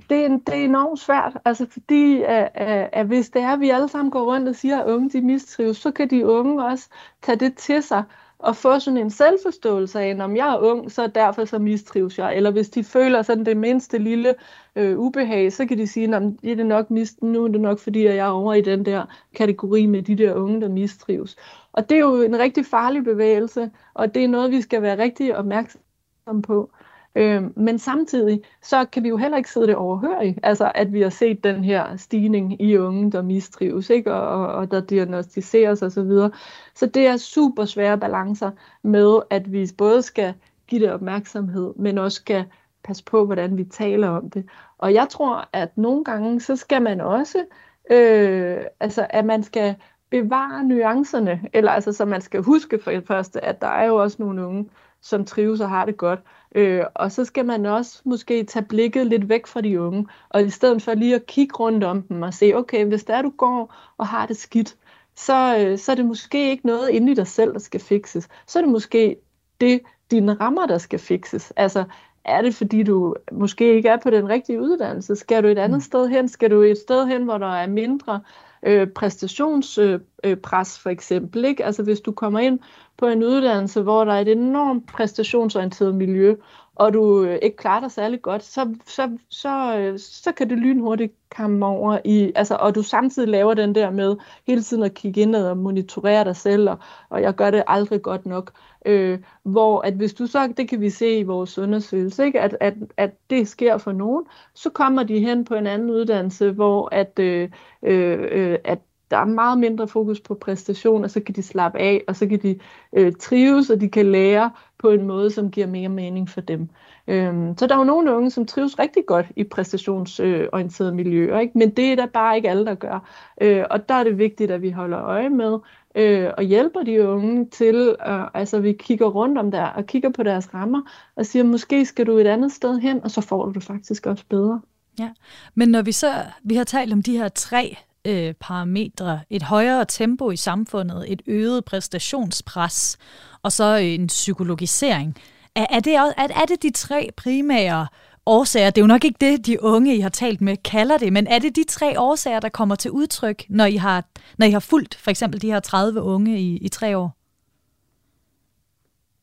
[0.10, 3.60] det, er, det er enormt svært, altså fordi at, at, at hvis det er, at
[3.60, 6.66] vi alle sammen går rundt og siger, at unge de mistrives, så kan de unge
[6.66, 6.90] også
[7.22, 8.04] tage det til sig
[8.40, 12.36] og få sådan en selvforståelse af, om jeg er ung, så derfor så mistrives jeg.
[12.36, 14.36] Eller hvis de føler sådan det mindste lille
[14.76, 17.80] øh, ubehag, så kan de sige, at det er nok mist, nu er det nok
[17.80, 21.36] fordi, at jeg er over i den der kategori med de der unge, der mistrives.
[21.74, 24.98] Og det er jo en rigtig farlig bevægelse, og det er noget, vi skal være
[24.98, 26.72] rigtig opmærksom på.
[27.16, 31.02] Øh, men samtidig, så kan vi jo heller ikke sidde det overhørigt, altså at vi
[31.02, 34.14] har set den her stigning i unge, der mistrives, ikke?
[34.14, 35.90] Og, og, der diagnostiseres osv.
[35.90, 36.32] Så, videre.
[36.76, 38.52] så det er super svære balancer
[38.84, 40.34] med, at vi både skal
[40.68, 42.46] give det opmærksomhed, men også skal
[42.84, 44.50] passe på, hvordan vi taler om det.
[44.78, 47.46] Og jeg tror, at nogle gange, så skal man også,
[47.92, 49.76] øh, altså at man skal
[50.10, 53.96] bevare nuancerne, eller altså så man skal huske for det første, at der er jo
[53.96, 54.70] også nogle unge,
[55.02, 56.20] som trives og har det godt.
[56.56, 60.44] Øh, og så skal man også måske tage blikket lidt væk fra de unge, og
[60.44, 63.30] i stedet for lige at kigge rundt om dem og se, okay, hvis der du
[63.38, 64.78] går og har det skidt,
[65.16, 68.30] så, øh, så er det måske ikke noget inde i dig selv, der skal fikses.
[68.48, 69.16] Så er det måske
[69.62, 69.82] det,
[70.12, 71.54] dine rammer, der skal fikses.
[71.56, 71.84] Altså,
[72.26, 75.16] er det fordi du måske ikke er på den rigtige uddannelse?
[75.16, 75.82] Skal du et andet mm.
[75.82, 76.28] sted hen?
[76.30, 78.22] Skal du et sted hen, hvor der er mindre
[78.64, 81.46] øh, præstationspres øh, øh, pres, for eksempel?
[81.46, 81.66] Ikke?
[81.66, 82.60] Altså hvis du kommer ind
[82.98, 86.36] på en uddannelse, hvor der er et enormt præstationsorienteret miljø,
[86.80, 90.58] og du øh, ikke klarer dig særlig godt, så, så, så, øh, så kan det
[90.58, 94.16] lynhurtigt komme over i, altså, og du samtidig laver den der med
[94.48, 96.78] hele tiden at kigge ind og monitorere dig selv, og,
[97.10, 98.52] og jeg gør det aldrig godt nok.
[98.86, 102.42] Øh, hvor at hvis du så, det kan vi se i vores undersøgelse, ikke?
[102.42, 106.52] At, at, at det sker for nogen, så kommer de hen på en anden uddannelse,
[106.52, 107.50] hvor at, øh,
[107.84, 108.80] øh, øh at
[109.12, 112.28] der er meget mindre fokus på præstation, og så kan de slappe af, og så
[112.28, 112.60] kan de
[112.94, 116.70] øh, trives, og de kan lære på en måde, som giver mere mening for dem.
[117.08, 121.58] Øhm, så der er jo nogle unge, som trives rigtig godt i præstationsorienterede miljøer, ikke?
[121.58, 123.10] men det er der bare ikke alle, der gør.
[123.42, 125.60] Øh, og der er det vigtigt, at vi holder øje med
[125.96, 130.10] øh, og hjælper de unge til, øh, altså vi kigger rundt om der og kigger
[130.10, 130.82] på deres rammer
[131.16, 134.06] og siger, måske skal du et andet sted hen, og så får du det faktisk
[134.06, 134.62] også bedre.
[135.00, 135.10] Ja,
[135.56, 136.14] men når vi så,
[136.44, 139.20] vi har talt om de her tre øh, parametre.
[139.30, 142.98] Et højere tempo i samfundet, et øget præstationspres,
[143.44, 145.16] og så øh, en psykologisering.
[145.56, 147.88] Er, er, det, er, er det de tre primære
[148.26, 148.70] årsager?
[148.70, 151.28] Det er jo nok ikke det, de unge, I har talt med, kalder det, men
[151.28, 154.06] er det de tre årsager, der kommer til udtryk, når I har,
[154.38, 157.16] når I har fulgt for eksempel de her 30 unge i, i tre år?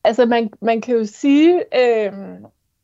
[0.04, 2.12] Altså man, man kan jo sige, øh,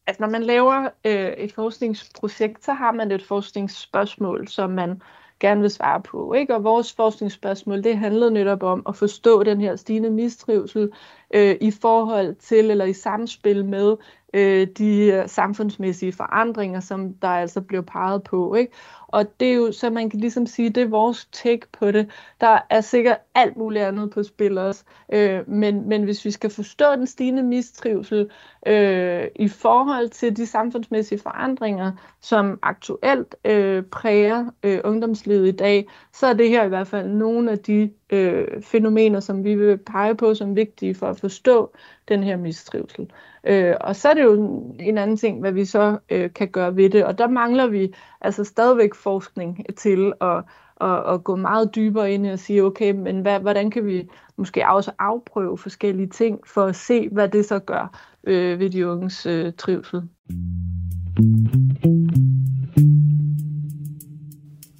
[0.06, 5.02] at når man laver øh, et forskningsprojekt, så har man et forskningsspørgsmål, som man
[5.42, 6.32] gerne vil svare på.
[6.32, 6.54] Ikke?
[6.54, 10.90] Og vores forskningsspørgsmål, det handlede netop om at forstå den her stigende mistrivsel
[11.34, 13.96] øh, i forhold til eller i samspil med
[14.32, 18.54] øh, de øh, samfundsmæssige forandringer, som der altså blev peget på.
[18.54, 18.72] Ikke?
[19.08, 22.10] Og det er jo, så man kan ligesom sige, det er vores take på det.
[22.40, 24.84] Der er sikkert alt muligt andet på spil også.
[25.12, 28.30] Øh, men, men hvis vi skal forstå den stigende mistrivsel
[28.66, 35.88] øh, i forhold til de samfundsmæssige forandringer, som aktuelt øh, præger øh, ungdomslivet i dag,
[36.12, 39.76] så er det her i hvert fald nogle af de øh, fænomener, som vi vil
[39.76, 41.72] pege på som vigtige for at forstå
[42.08, 43.10] den her mistrivsel.
[43.44, 44.34] Øh, og så er det jo
[44.80, 47.94] en anden ting, hvad vi så øh, kan gøre ved det, og der mangler vi
[48.20, 50.44] altså stadigvæk forskning til at,
[50.80, 54.68] at, at gå meget dybere ind og sige, okay, men hvad, hvordan kan vi måske
[54.68, 59.26] også afprøve forskellige ting for at se, hvad det så gør øh, ved de unges
[59.26, 60.02] øh, trivsel.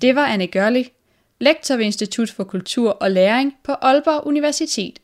[0.02, 0.86] Det var Anne Gørlig,
[1.42, 4.98] lektor ved Institut for Kultur og Læring på Aalborg Universitet.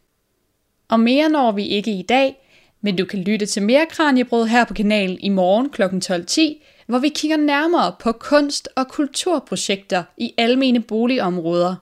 [0.89, 2.45] Og mere når vi ikke i dag,
[2.81, 5.83] Men du kan lytte til mere Kranjebrød her på kanalen i morgen kl.
[5.83, 11.75] 12.10, hvor vi kigger nærmere på kunst- og kulturprojekter i almene boligområder.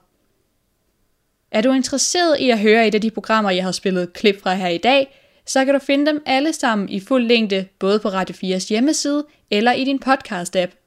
[1.51, 4.53] Er du interesseret i at høre et af de programmer, jeg har spillet klip fra
[4.53, 8.09] her i dag, så kan du finde dem alle sammen i fuld længde, både på
[8.09, 10.86] Radio 4's hjemmeside eller i din podcast-app.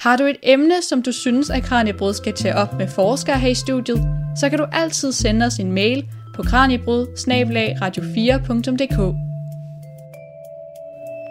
[0.00, 3.48] Har du et emne, som du synes, at Kranjebrud skal tage op med forskere her
[3.48, 7.06] i studiet, så kan du altid sende os en mail på kranjebrud
[7.82, 9.16] radio4.dk.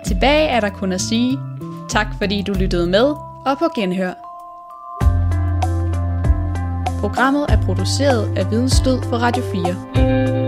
[0.07, 1.38] Tilbage er der kun at sige
[1.89, 3.05] tak, fordi du lyttede med,
[3.45, 4.13] og på genhør.
[6.99, 10.39] Programmet er produceret af Vidensstød for Radio 4.